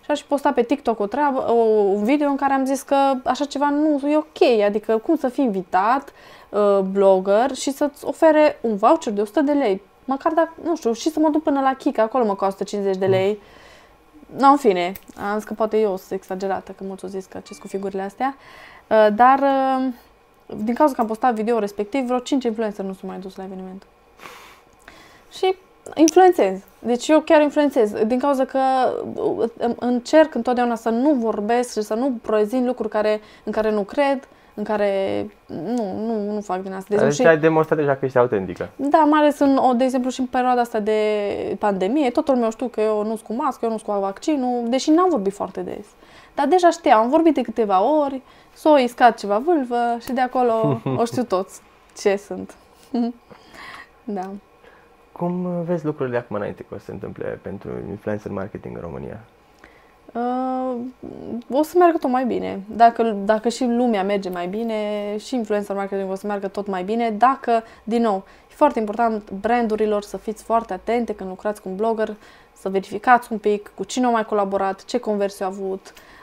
[0.07, 2.97] Și aș posta pe TikTok o treabă, o, un video în care am zis că
[3.25, 6.13] așa ceva nu e ok, adică cum să fii invitat,
[6.49, 9.83] uh, blogger, și să-ți ofere un voucher de 100 de lei.
[10.05, 12.97] Măcar dacă, nu știu, și să mă duc până la Kika, acolo mă costă 50
[12.97, 13.33] de lei.
[13.33, 14.39] Mm.
[14.39, 14.93] Nu, în fine,
[15.31, 18.03] am zis că poate eu sunt exagerată, că mulți au zis că acest cu figurile
[18.03, 18.37] astea.
[18.87, 19.93] Uh, dar, uh,
[20.65, 23.45] din cauza că am postat video respectiv, vreo 5 influencer nu s-au mai dus la
[23.45, 23.87] eveniment.
[25.31, 25.55] Și
[25.95, 26.59] influențez.
[26.79, 28.59] Deci eu chiar influențez, din cauza că
[29.15, 33.83] uh, încerc întotdeauna să nu vorbesc și să nu prezint lucruri care, în care nu
[33.83, 36.87] cred, în care nu, nu, nu fac din asta.
[36.89, 38.69] De exemplu, deci ai demonstrat deja că ești autentică.
[38.77, 41.01] Da, mai ales în, de exemplu și în perioada asta de
[41.59, 44.63] pandemie, totul meu știu că eu nu sunt cu mască, eu nu sunt cu vaccinul,
[44.69, 45.87] deși n-am vorbit foarte des.
[46.35, 48.23] Dar deja știam, am vorbit de câteva ori,
[48.53, 51.61] s-o iscat ceva vâlvă și de acolo o știu toți
[51.99, 52.55] ce sunt.
[54.05, 54.31] da.
[55.17, 59.21] Cum vezi lucrurile acum înainte că o să se întâmple pentru influencer marketing în România?
[60.13, 60.77] Uh,
[61.51, 62.61] o să meargă tot mai bine.
[62.69, 64.77] Dacă, dacă și lumea merge mai bine,
[65.19, 67.11] și influencer marketing o să meargă tot mai bine.
[67.11, 71.77] Dacă, din nou, e foarte important brandurilor să fiți foarte atente când lucrați cu un
[71.77, 72.15] blogger,
[72.53, 76.16] să verificați un pic cu cine au mai colaborat, ce conversii au avut, Uh,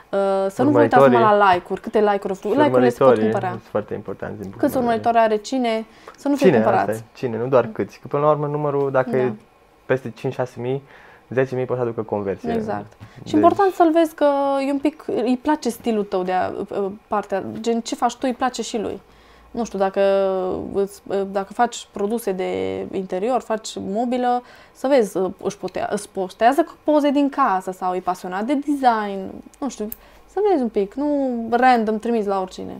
[0.48, 2.56] să nu vă uitați numai la like-uri, câte like-uri au făcut.
[2.56, 3.48] Like-urile se pot cumpăra.
[3.48, 4.40] Sunt foarte important.
[4.40, 5.86] Din Câți urmăritori are cine,
[6.16, 7.04] să nu fie cine, cumpărați.
[7.14, 7.98] Cine, nu doar câți.
[7.98, 9.16] Că până la urmă numărul, dacă da.
[9.16, 9.32] e
[9.86, 10.82] peste 5-6 mii,
[11.28, 12.52] 10 mii poate să aducă conversie.
[12.52, 12.92] Exact.
[13.18, 13.28] Deci...
[13.28, 14.26] Și important să-l vezi că
[14.66, 18.20] e un pic, îi place stilul tău de a, uh, partea, gen ce faci tu
[18.22, 19.00] îi place și lui.
[19.54, 20.00] Nu știu, dacă,
[20.72, 24.42] îți, uh, dacă faci produse de interior, faci mobilă,
[24.72, 29.30] să vezi, își, potea, își postează poze din casă sau e pasionat de design,
[29.60, 29.88] nu știu,
[30.26, 32.74] să vezi un pic, nu random trimis la oricine.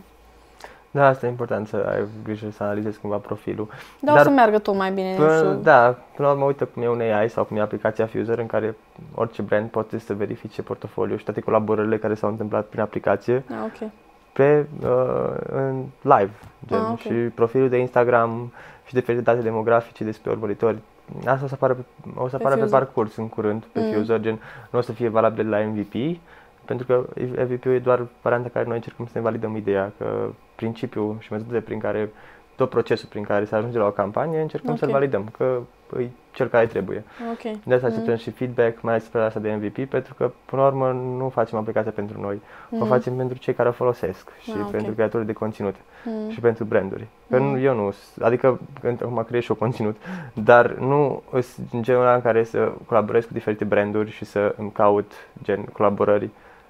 [0.90, 3.68] Da, asta e important să ai grijă să analizezi cumva profilul.
[4.00, 5.14] Da, Dar o să meargă tot mai bine.
[5.14, 8.38] Până, da, până la urmă uite cum e un AI sau cum e aplicația Fuser
[8.38, 8.76] în care
[9.14, 13.44] orice brand poate să verifice portofoliul și toate colaborările care s-au întâmplat prin aplicație.
[13.48, 13.90] Ah, ok.
[14.34, 16.30] Pe, uh, în live,
[16.66, 16.96] gen, ah, okay.
[16.96, 18.52] și profilul de Instagram
[18.86, 20.78] și diferite date demografice despre urmăritori.
[21.26, 23.92] Asta o să apară pe, o să apară pe, pe parcurs în curând, pe mm.
[23.92, 26.18] Fuser, gen, nu o să fie valabil la MVP,
[26.64, 31.16] pentru că MVP-ul e doar varianta care noi încercăm să ne validăm ideea, că principiul
[31.20, 32.10] și metodele prin care,
[32.56, 34.80] tot procesul prin care se ajunge la o campanie, încercăm okay.
[34.80, 35.60] să-l validăm, că
[35.98, 37.04] e cel care trebuie.
[37.32, 37.60] Okay.
[37.64, 38.18] De asta așteptăm mm.
[38.18, 41.58] și feedback, mai ales pe asta de MVP, pentru că, până la urmă, nu facem
[41.58, 42.80] aplicația pentru noi, mm.
[42.80, 44.70] o facem pentru cei care o folosesc și ah, okay.
[44.70, 45.74] pentru creatorii de conținut
[46.04, 46.30] mm.
[46.30, 47.06] și pentru branduri.
[47.30, 47.64] Că mm.
[47.64, 49.96] eu nu, adică, acum creez și eu conținut,
[50.34, 55.12] dar nu sunt genul în care să colaborez cu diferite branduri și să îmi caut
[55.42, 56.28] gen colaborări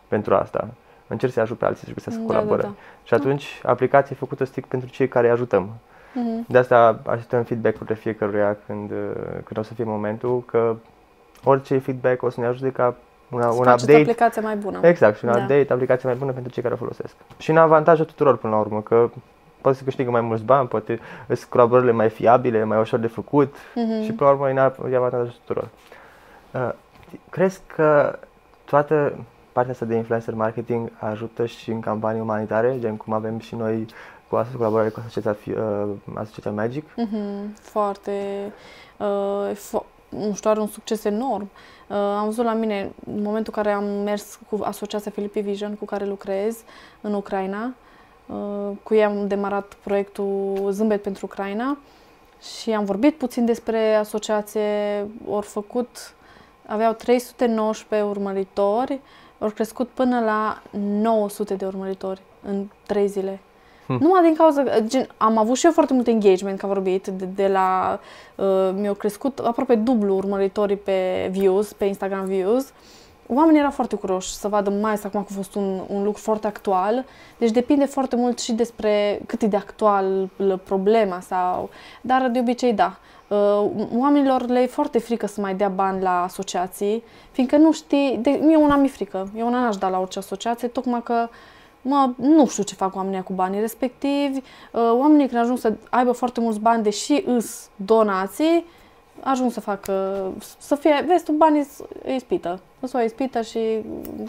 [0.09, 0.69] pentru asta.
[1.07, 2.67] Încerc să ajut pe alții să găsească da, colaborări.
[2.67, 3.03] Da, da.
[3.05, 5.71] Și atunci aplicația e făcută strict pentru cei care îi ajutăm.
[6.15, 6.47] Mm-hmm.
[6.47, 8.89] De asta așteptăm feedback-urile fiecăruia când,
[9.45, 10.77] când o să fie momentul, că
[11.45, 12.95] orice feedback o să ne ajute ca
[13.31, 13.95] una, un update.
[13.97, 14.79] aplicația mai bună.
[14.83, 15.39] Exact, și un da.
[15.39, 17.15] update, aplicația mai bună pentru cei care o folosesc.
[17.39, 19.11] Și în avantajul tuturor până la urmă, că
[19.61, 23.55] poate să câștigă mai mulți bani, poate sunt colaborările mai fiabile, mai ușor de făcut
[23.75, 24.03] Mhm.
[24.03, 24.51] și până la urmă
[24.91, 25.69] e avantajul tuturor.
[26.51, 26.71] Uh,
[27.31, 28.19] crezi că
[28.65, 29.13] toată
[29.53, 33.87] partea asta de influencer marketing ajută și în campanii umanitare, gen cum avem și noi
[34.35, 36.85] cu asta colaborare cu Asociația, Fi- uh, Asociația Magic?
[36.97, 38.13] Mhm, foarte,
[38.97, 41.51] uh, fo- nu știu, are un succes enorm.
[41.89, 45.75] Uh, am văzut la mine, în momentul în care am mers cu Asociația Philippi Vision,
[45.75, 46.59] cu care lucrez
[47.01, 47.75] în Ucraina,
[48.27, 51.79] uh, cu ei am demarat proiectul Zâmbet pentru Ucraina
[52.61, 56.15] și am vorbit puțin despre asociație, au făcut,
[56.67, 59.01] aveau 319 urmăritori,
[59.39, 63.41] au crescut până la 900 de urmăritori în 3 zile.
[63.87, 63.97] Hm.
[64.01, 67.49] Numai din cauza, gen, am avut și eu foarte mult engagement, ca vorbit, de, de
[67.49, 68.01] la,
[68.35, 72.73] uh, mi-au crescut aproape dublu urmăritorii pe views, pe Instagram views.
[73.27, 76.23] Oamenii erau foarte curioși să vadă mai ales acum că a fost un, un lucru
[76.23, 77.05] foarte actual.
[77.39, 80.29] Deci depinde foarte mult și despre cât e de actual
[80.65, 81.71] problema sau...
[82.01, 82.97] Dar de obicei da.
[83.29, 88.19] Uh, oamenilor le e foarte frică să mai dea bani la asociații, fiindcă nu știi...
[88.23, 89.29] De, mie una mi-e frică.
[89.37, 91.29] Eu una n-aș da la orice asociație, tocmai că
[91.85, 94.39] mă, nu știu ce fac oamenii cu banii respectivi.
[94.73, 98.65] Uh, Oamenii când ajung să aibă foarte mulți bani, deși îs donații,
[99.21, 99.93] ajung să facă,
[100.59, 101.69] să fie, vezi tu, banii
[102.05, 102.61] îi ispită.
[102.81, 103.59] Îți o ispită și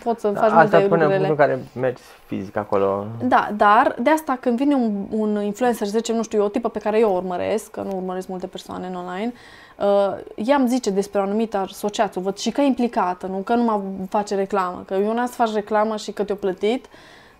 [0.03, 1.28] poți să faci Da, Asta multe până în lucrurile.
[1.28, 3.06] punctul în care mergi fizic acolo.
[3.24, 6.49] Da, dar de asta când vine un, un influencer, să zicem, nu știu, eu, o
[6.49, 9.34] tipă pe care eu o urmăresc, că nu urmăresc multe persoane în online,
[9.80, 13.38] uh, ea îmi zice despre o anumită asociație, o văd și că e implicată, nu
[13.38, 16.86] că nu mă face reclamă, că eu n-am să faci reclamă și că te-o plătit,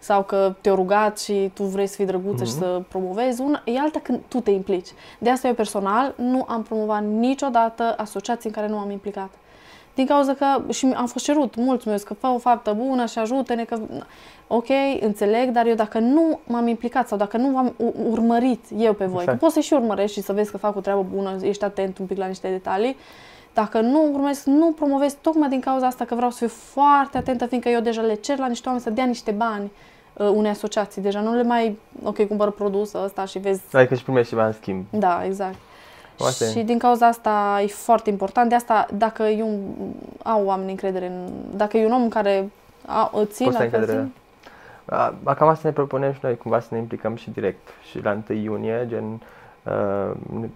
[0.06, 3.80] sau că te-au rugat și tu vrei să fii drăguță și să promovezi, una, e
[3.80, 4.88] alta când tu te implici.
[5.20, 9.30] De asta eu personal nu am promovat niciodată asociații în care nu am implicat.
[9.96, 13.06] Din cauza că, și am fost cerut, mulți mi-au zis că fă o faptă bună
[13.06, 13.80] și ajută-ne, că,
[14.48, 14.68] ok,
[15.00, 19.06] înțeleg, dar eu dacă nu m-am implicat sau dacă nu v-am u- urmărit eu pe
[19.06, 19.38] voi, Exact.
[19.40, 21.98] că poți să și urmărești și să vezi că fac o treabă bună, ești atent
[21.98, 22.96] un pic la niște detalii,
[23.54, 27.46] dacă nu urmăresc, nu promovez tocmai din cauza asta că vreau să fiu foarte atentă,
[27.46, 31.02] fiindcă eu deja le cer la niște oameni să dea niște bani uh, unei asociații.
[31.02, 34.52] Deja nu le mai, ok, cumpăr produsul ăsta și vezi Adică și primești ceva în
[34.52, 34.86] schimb.
[34.90, 35.56] da, exact.
[36.20, 36.50] Asta e.
[36.52, 38.50] Și din cauza asta e foarte important.
[38.50, 39.60] De asta, dacă eu
[40.24, 41.30] au oameni încredere în...
[41.56, 42.50] Dacă e un om care
[42.86, 43.98] a, îți țin Poți să la ai încredere.
[44.00, 44.12] țin,
[44.86, 47.68] A, a, Cam asta ne propunem și noi, cumva să ne implicăm și direct.
[47.90, 49.04] Și la 1 iunie, gen,
[49.64, 50.12] uh,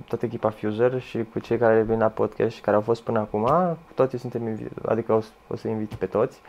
[0.07, 3.19] toată echipa Fuser și cu cei care vin la podcast și care au fost până
[3.19, 3.41] acum,
[3.87, 6.39] cu toții suntem invi- adică o, să- o să invit pe toți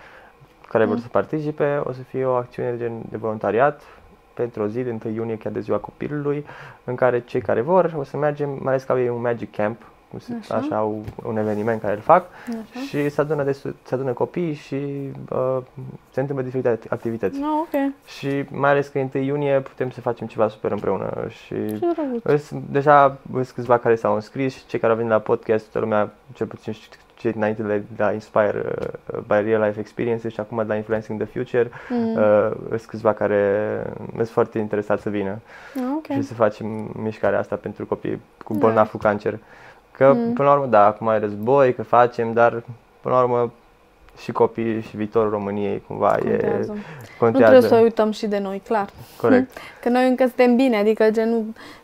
[0.70, 1.00] care vor Mm.
[1.00, 3.82] să participe, o să fie o acțiune gen de voluntariat
[4.34, 6.44] pentru o zi de 1 iunie, chiar de ziua copilului,
[6.84, 9.54] în care cei care vor o să mergem, mai ales că au ei un Magic
[9.56, 10.54] Camp, cum se, Așa.
[10.54, 10.76] așa.
[10.76, 12.80] au un eveniment care îl fac, Așa.
[12.88, 14.74] și se adună, de, se adună copii și
[15.30, 15.58] uh,
[16.10, 17.40] se întâmplă diferite activități.
[17.40, 17.92] No, ok.
[18.06, 21.86] Și mai ales că e 1 iunie putem să facem ceva super împreună și Ce
[21.94, 22.22] drăguț.
[22.22, 25.78] îs, deja sunt câțiva care s-au înscris și cei care au venit la podcast, toată
[25.78, 26.88] lumea, cel puțin și
[27.20, 28.64] cei dinainte de la Inspire
[29.12, 32.14] uh, by Real Life Experiences și acum de la Influencing the Future, Mm.
[32.14, 33.82] uh, sunt câțiva care
[34.14, 35.38] sunt foarte interesați să vină
[35.76, 36.06] Ah, ok.
[36.06, 36.66] și să facem
[37.02, 38.58] mișcarea asta pentru copii cu Da.
[38.58, 39.38] bolnav cu cancer.
[39.92, 40.32] Că Mm.
[40.32, 42.62] până la urmă, da, acum e război, că facem, dar
[43.00, 43.52] până la urmă
[44.22, 46.46] și copiii și viitorul României cumva Contează.
[46.46, 46.74] e Nu
[47.18, 47.50] contează.
[47.50, 48.88] trebuie să uităm și de noi, clar.
[49.20, 49.50] Corect.
[49.82, 51.28] Că noi încă suntem bine, adică gen,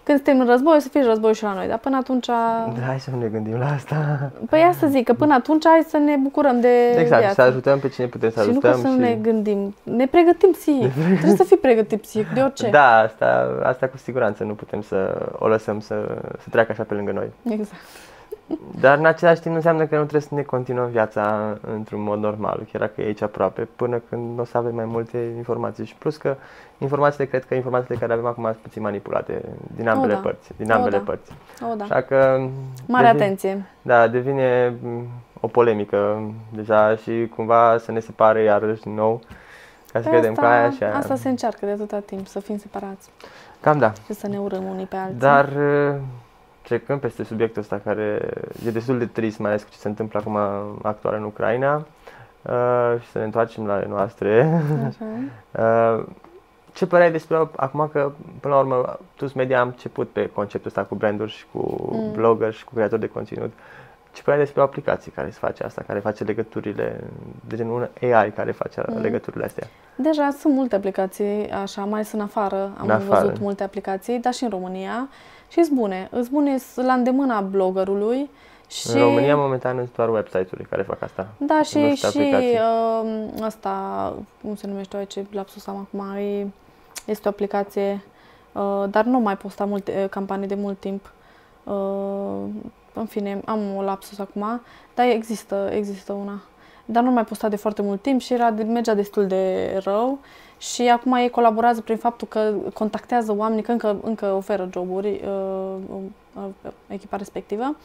[0.03, 2.27] când suntem în război, o să fie și război și la noi, dar până atunci...
[2.27, 4.31] Da, hai să nu ne gândim la asta.
[4.51, 7.35] Păi ia să zic, că până atunci hai să ne bucurăm de Exact, viață.
[7.35, 8.73] să ajutăm pe cine putem să și nu ajutăm.
[8.83, 10.93] că să ne gândim, ne pregătim psihic.
[10.93, 12.69] Trebuie să fii pregătit psihic, de orice.
[12.71, 15.95] Da, asta, asta cu siguranță nu putem să o lăsăm să,
[16.39, 17.31] să treacă așa pe lângă noi.
[17.51, 17.81] Exact.
[18.81, 22.19] Dar în același timp nu înseamnă că nu trebuie să ne continuăm viața într-un mod
[22.19, 25.85] normal, chiar dacă e aici aproape, până când o să avem mai multe informații.
[25.85, 26.37] Și plus că
[26.79, 29.45] informațiile, cred că informațiile care avem acum sunt puțin manipulate
[29.77, 30.19] din ambele da.
[30.19, 30.51] părți.
[30.57, 31.03] Din O, ambele da.
[31.05, 31.33] părți.
[31.73, 31.85] O, da.
[31.85, 32.17] Așa că
[32.87, 33.67] Mare devine- atenție.
[33.83, 35.07] Da, devine m,
[35.41, 39.21] o polemică deja și cumva să ne separe iarăși din nou
[39.93, 40.97] ca să Păi vedem că aia și aia.
[40.97, 43.11] asta se încearcă de atâta timp, să fim separați
[43.61, 43.93] Cam da.
[44.05, 45.19] și să ne urăm unii pe alții.
[45.19, 45.95] Dar uh,
[46.67, 48.29] trecând peste subiectul ăsta care
[48.67, 50.37] e destul de trist, mai ales cu ce se întâmplă acum
[50.83, 51.75] actual în Ucraina,
[52.43, 54.63] uh, și să ne întoarcem la ale noastre.
[54.87, 55.05] Așa.
[55.99, 56.05] Uh,
[56.73, 60.67] ce părere ai despre acum că, până la urmă, TUS Media am început pe conceptul
[60.69, 62.13] ăsta cu branduri și cu Mm.
[62.13, 63.53] blogger și cu creatori de conținut.
[64.13, 67.01] Ce părere ai despre o aplicație care se face asta, care face legăturile,
[67.49, 69.01] de genul un AI care face Mm.
[69.01, 69.67] legăturile astea?
[69.95, 73.21] Deja sunt multe aplicații, așa, mai ales în afară am În afară.
[73.27, 75.09] văzut multe aplicații, dar și în România.
[75.49, 76.09] Și sunt bune.
[76.11, 78.31] Îți bune sunt la îndemâna bloggerului.
[78.69, 78.91] Și...
[78.91, 81.29] În România, momentan, sunt doar website-uri care fac asta.
[81.39, 82.53] Da, nu și, sunt și aplicații.
[82.53, 86.47] uh, asta, cum se numește aici, lapsus am acum, e,
[87.05, 88.01] este o aplicație
[88.53, 91.13] uh, dar nu mai posta multe uh, campanii de mult timp.
[91.65, 91.75] Uh,
[92.93, 94.61] în fine, am o lapsus acum,
[94.95, 96.43] dar există, există una.
[96.89, 100.19] Dar nu mai posta de foarte mult timp și era, mergea destul de rău
[100.59, 105.75] și acum ei colaborează prin faptul că contactează oamenii, că încă, încă oferă joburi uh,
[106.35, 107.77] uh, echipa respectivă,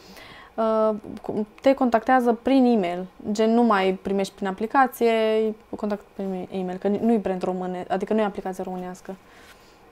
[0.54, 0.94] uh,
[1.60, 5.12] te contactează prin e-mail, gen nu mai primești prin aplicație,
[5.76, 9.14] contact prin e-mail, că nu-i brand român, adică nu e aplicație românească.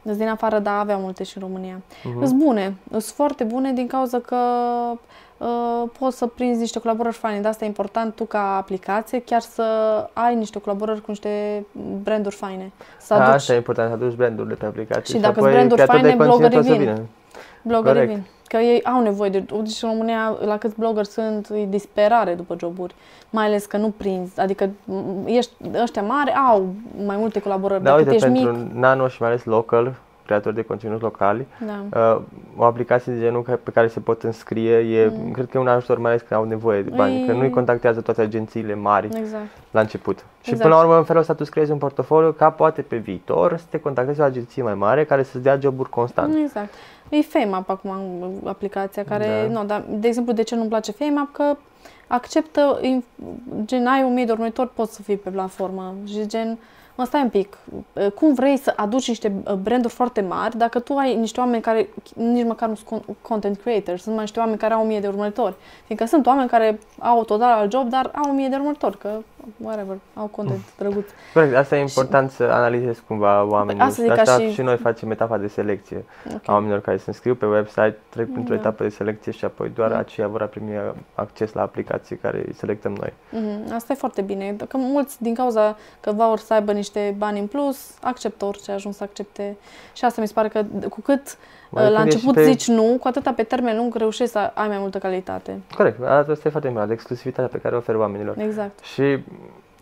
[0.02, 1.76] Îți din afară, da, avea multe și în România.
[1.76, 2.26] Uh-huh.
[2.26, 4.36] Sunt bune, sunt foarte bune din cauza că
[4.92, 4.98] uh,
[5.98, 7.40] poți să prinzi niște colaborări faine.
[7.40, 9.64] De asta e important tu ca aplicație chiar să
[10.12, 11.64] ai niște colaborări cu niște
[12.02, 12.72] branduri faine.
[12.98, 13.34] Să da, aduci...
[13.34, 15.14] Asta e important, să aduci brandurile pe aplicație.
[15.14, 17.06] Și dacă sunt branduri faine, blogării vin.
[17.62, 18.22] Blogării vin.
[18.46, 19.38] Că ei au nevoie de...
[19.38, 22.94] Deci în România, la câți blogger sunt, e disperare după joburi.
[23.30, 24.40] Mai ales că nu prinzi.
[24.40, 24.70] Adică
[25.24, 26.66] ești, ăștia mari au
[27.06, 27.82] mai multe colaborări.
[27.82, 29.94] Da, uite, ești pentru mic, nano și mai ales local,
[30.30, 31.46] creatori de conținut locali.
[31.66, 32.00] Da.
[32.16, 32.22] Uh,
[32.56, 35.30] o aplicație de genul pe care se pot înscrie, e, mm.
[35.30, 37.26] cred că e un ajutor, mai ales că au nevoie de bani, e...
[37.26, 39.46] că nu-i contactează toate agențiile mari exact.
[39.70, 40.14] la început.
[40.14, 40.42] Exact.
[40.42, 42.96] Și până la urmă, în felul ăsta tu îți creezi un portofoliu ca poate pe
[42.96, 46.34] viitor să te contactezi o agenție mai mare care să-ți dea joburi constant.
[46.34, 46.72] Exact.
[47.08, 47.92] E FameUp acum
[48.44, 49.58] aplicația care, da.
[49.58, 51.32] nu, dar de exemplu, de ce nu-mi place FameUp?
[51.32, 51.56] Că
[52.06, 52.80] acceptă,
[53.64, 56.58] gen, ai 1000 de urmăritori, poți să fii pe platformă și gen,
[57.00, 57.58] mă stai un pic,
[58.14, 61.88] cum vrei să aduci niște uh, branduri foarte mari dacă tu ai niște oameni care
[62.14, 65.54] nici măcar nu sunt content creators, sunt mai niște oameni care au 1000 de urmăritori.
[65.84, 69.10] Fiindcă sunt oameni care au total alt job, dar au 1000 de urmăritori, că
[69.56, 70.64] whatever, au content mm.
[70.78, 71.08] drăguț.
[71.34, 72.36] Corect, asta e important și...
[72.36, 73.82] să analizezi cumva oamenii.
[73.82, 74.52] Asta, și asta și...
[74.52, 76.40] și noi facem etapa de selecție okay.
[76.46, 78.60] a oamenilor care se înscriu pe website, trec printr-o da.
[78.60, 79.96] etapă de selecție și apoi doar mm.
[79.96, 80.72] aceia vor primi
[81.14, 83.12] acces la aplicații care îi selectăm noi.
[83.12, 83.74] Mm-hmm.
[83.74, 87.46] Asta e foarte bine, că mulți din cauza că vor să aibă niște bani în
[87.46, 89.56] plus, acceptă orice ajuns să accepte.
[89.92, 91.36] Și asta mi se pare că cu cât
[91.70, 92.44] mai la început pe...
[92.44, 95.60] zici nu, cu atâta pe termen lung reușești să ai mai multă calitate.
[95.76, 98.38] Corect, asta este foarte important, exclusivitatea pe care o oferă oamenilor.
[98.38, 98.84] Exact.
[98.84, 99.18] Și,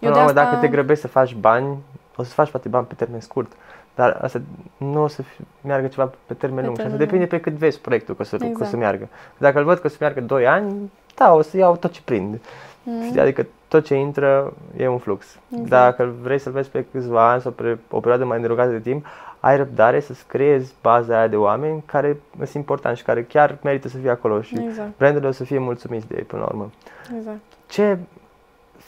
[0.01, 0.33] Eu de asta...
[0.33, 1.77] dacă te grăbești să faci bani,
[2.17, 3.53] o să faci poate bani pe termen scurt.
[3.95, 4.41] Dar asta
[4.77, 5.23] nu o să
[5.61, 6.77] meargă ceva pe termen pe lung.
[6.77, 8.57] Termen și asta depinde pe cât vezi proiectul că o să, exact.
[8.57, 8.83] că o să exact.
[8.83, 9.09] meargă.
[9.39, 12.01] Dacă îl văd că o să meargă 2 ani, da, o să iau tot ce
[12.05, 12.41] prind.
[12.83, 13.19] Mm.
[13.19, 15.39] Adică tot ce intră e un flux.
[15.51, 15.69] Exact.
[15.69, 19.07] Dacă vrei să-l vezi pe câțiva ani sau pe o perioadă mai îndelungată de timp,
[19.41, 23.89] ai răbdare să-ți creezi baza aia de oameni care sunt importanti și care chiar merită
[23.89, 24.97] să fie acolo și exact.
[24.97, 26.71] brandurile o să fie mulțumiți de ei până la urmă.
[27.19, 27.39] Exact.
[27.67, 27.99] Ce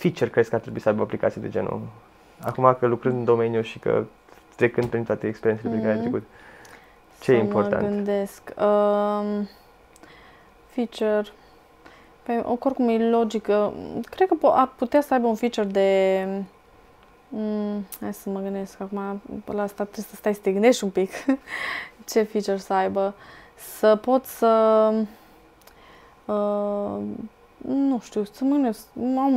[0.01, 1.81] feature crezi că ar trebui să aibă o aplicație de genul?
[2.41, 4.05] Acum că lucrând în domeniu și că
[4.57, 5.77] trecând prin toate experiențele mm-hmm.
[5.77, 6.11] pe care ai mhm.
[6.11, 6.29] trecut.
[7.21, 7.83] Ce să e important?
[7.83, 8.53] Mă gândesc.
[8.57, 9.49] Um,
[10.67, 11.23] feature
[12.23, 13.73] Păi, oricum e logică.
[14.11, 16.27] Cred că ar putea să aibă un feature de...
[17.29, 20.91] Mm, hai să mă gândesc acum, la asta trebuie să stai să te gândești un
[20.91, 21.11] pic
[22.11, 23.15] ce feature să aibă.
[23.79, 24.93] Să pot să...
[26.25, 26.99] Uh,
[27.67, 28.87] nu știu, să mă gândesc.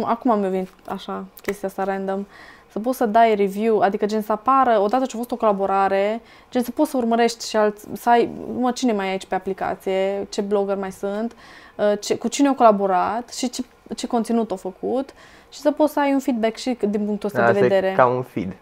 [0.03, 2.26] Acum am venit așa chestia asta random
[2.74, 6.21] să poți să dai review, adică gen să apară, odată ce a fost o colaborare,
[6.51, 9.36] gen să poți să urmărești și alți, să ai, mă, cine mai e aici pe
[9.36, 11.36] aplicație, ce blogger mai sunt,
[11.76, 13.63] uh, ce, cu cine au colaborat și ce,
[13.95, 15.13] ce conținut au făcut
[15.49, 17.93] și să poți să ai un feedback și din punctul ăsta de vedere.
[17.95, 18.53] ca un feed.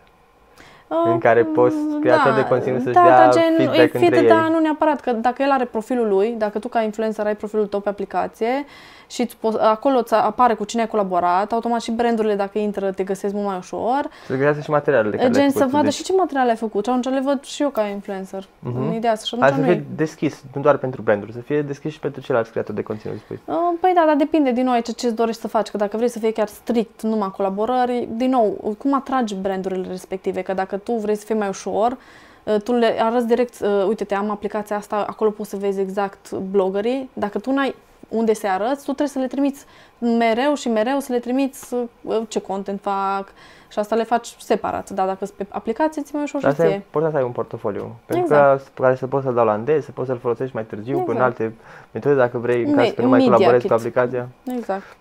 [0.88, 4.28] Uh, în care poți creator da, de conținut să-și da, dea gen, feedback între ei.
[4.28, 7.68] Da, nu neapărat, că dacă el are profilul lui, dacă tu ca influencer ai profilul
[7.68, 8.66] tău pe aplicație
[9.12, 13.04] și poți, acolo îți apare cu cine ai colaborat, automat și brandurile dacă intră te
[13.04, 14.10] găsesc mult mai ușor.
[14.28, 15.94] Să găsească și materialele care Gen să vadă deci...
[15.94, 18.44] și ce materiale ai făcut, atunci le văd și eu ca influencer.
[18.44, 18.76] Uh-huh.
[18.76, 19.26] În ideea asta.
[19.26, 22.52] Și atunci să fie deschis, nu doar pentru branduri, să fie deschis și pentru ceilalți
[22.52, 23.18] creatori de conținut.
[23.18, 23.40] Spui.
[23.46, 26.10] Uh, păi da, dar depinde din nou ce îți dorești să faci, că dacă vrei
[26.10, 30.92] să fie chiar strict numai colaborări, din nou, cum atragi brandurile respective, că dacă tu
[30.94, 31.98] vrei să fie mai ușor,
[32.44, 36.32] uh, tu le arăți direct, uh, uite-te, am aplicația asta, acolo poți să vezi exact
[36.32, 37.10] bloggerii.
[37.14, 37.76] Dacă tu n-ai
[38.12, 39.66] unde se arăți, tu trebuie să le trimiți
[40.00, 43.34] mereu și mereu să le trimiți uh, ce content fac
[43.72, 44.90] și asta le faci separat.
[44.90, 46.66] Dar dacă sunt pe aplicație, ți mai ușor și ție.
[46.66, 47.96] e important să ai un portofoliu.
[48.06, 48.70] Pentru exact.
[48.74, 51.18] că care să poți să-l dau la îndez, să poți să-l folosești mai târziu exact.
[51.18, 51.54] în alte
[51.92, 54.28] metode dacă vrei, în caz că nu mai colaborezi cu aplicația.
[54.58, 54.98] Exact.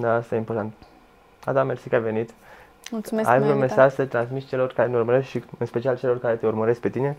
[0.00, 0.72] Da, asta e important.
[1.44, 2.30] Ada, mersi că ai venit.
[2.90, 6.34] Mulțumesc Ai vreun mesaj să transmiți celor care ne urmăresc și în special celor care
[6.34, 7.16] te urmăresc pe tine?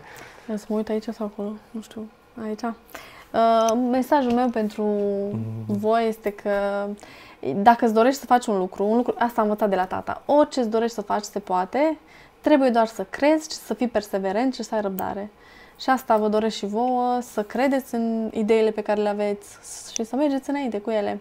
[0.54, 2.10] Să mă uit aici sau acolo, nu știu,
[2.42, 2.64] aici.
[3.36, 5.66] Uh, mesajul meu pentru mm-hmm.
[5.66, 6.86] voi este că
[7.56, 10.22] dacă îți dorești să faci un lucru, un lucru, asta am învățat de la tata,
[10.26, 11.98] orice îți dorești să faci se poate,
[12.40, 15.30] trebuie doar să crezi, să fii perseverent și să ai răbdare.
[15.80, 19.58] Și asta vă doresc și vouă, să credeți în ideile pe care le aveți
[19.94, 21.20] și să mergeți înainte cu ele.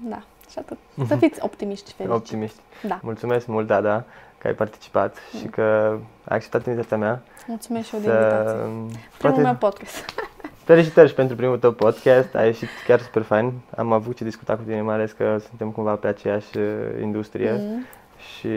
[0.00, 0.78] Da, și atât.
[1.06, 2.12] Să fiți optimiști, ferici.
[2.12, 2.60] Optimiști.
[2.86, 3.00] Da.
[3.02, 4.04] Mulțumesc mult, Ada.
[4.38, 5.62] că ai participat și că
[6.24, 7.22] ai acceptat invitația mea.
[7.46, 9.00] Mulțumesc și eu de invitație.
[9.18, 10.04] Primul meu podcast.
[10.64, 13.52] Felicitări și pentru primul tău podcast, ai ieșit chiar super fain.
[13.76, 16.64] Am avut ce discuta cu tine, mai ales că suntem cumva pe aceeași uh,
[17.00, 17.84] industrie mm.
[18.18, 18.48] și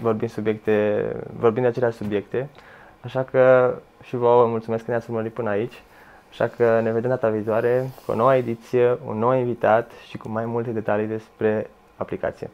[0.00, 1.04] vorbim subiecte,
[1.38, 2.48] vorbim de aceleași subiecte.
[3.00, 5.82] Așa că și vouă mulțumesc că ne-ați urmărit până aici.
[6.30, 10.28] Așa că ne vedem data viitoare cu o nouă ediție, un nou invitat și cu
[10.28, 12.50] mai multe detalii despre aplicație.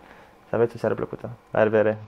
[0.49, 1.31] Să aveți o seară plăcută.
[1.51, 1.99] La revedere!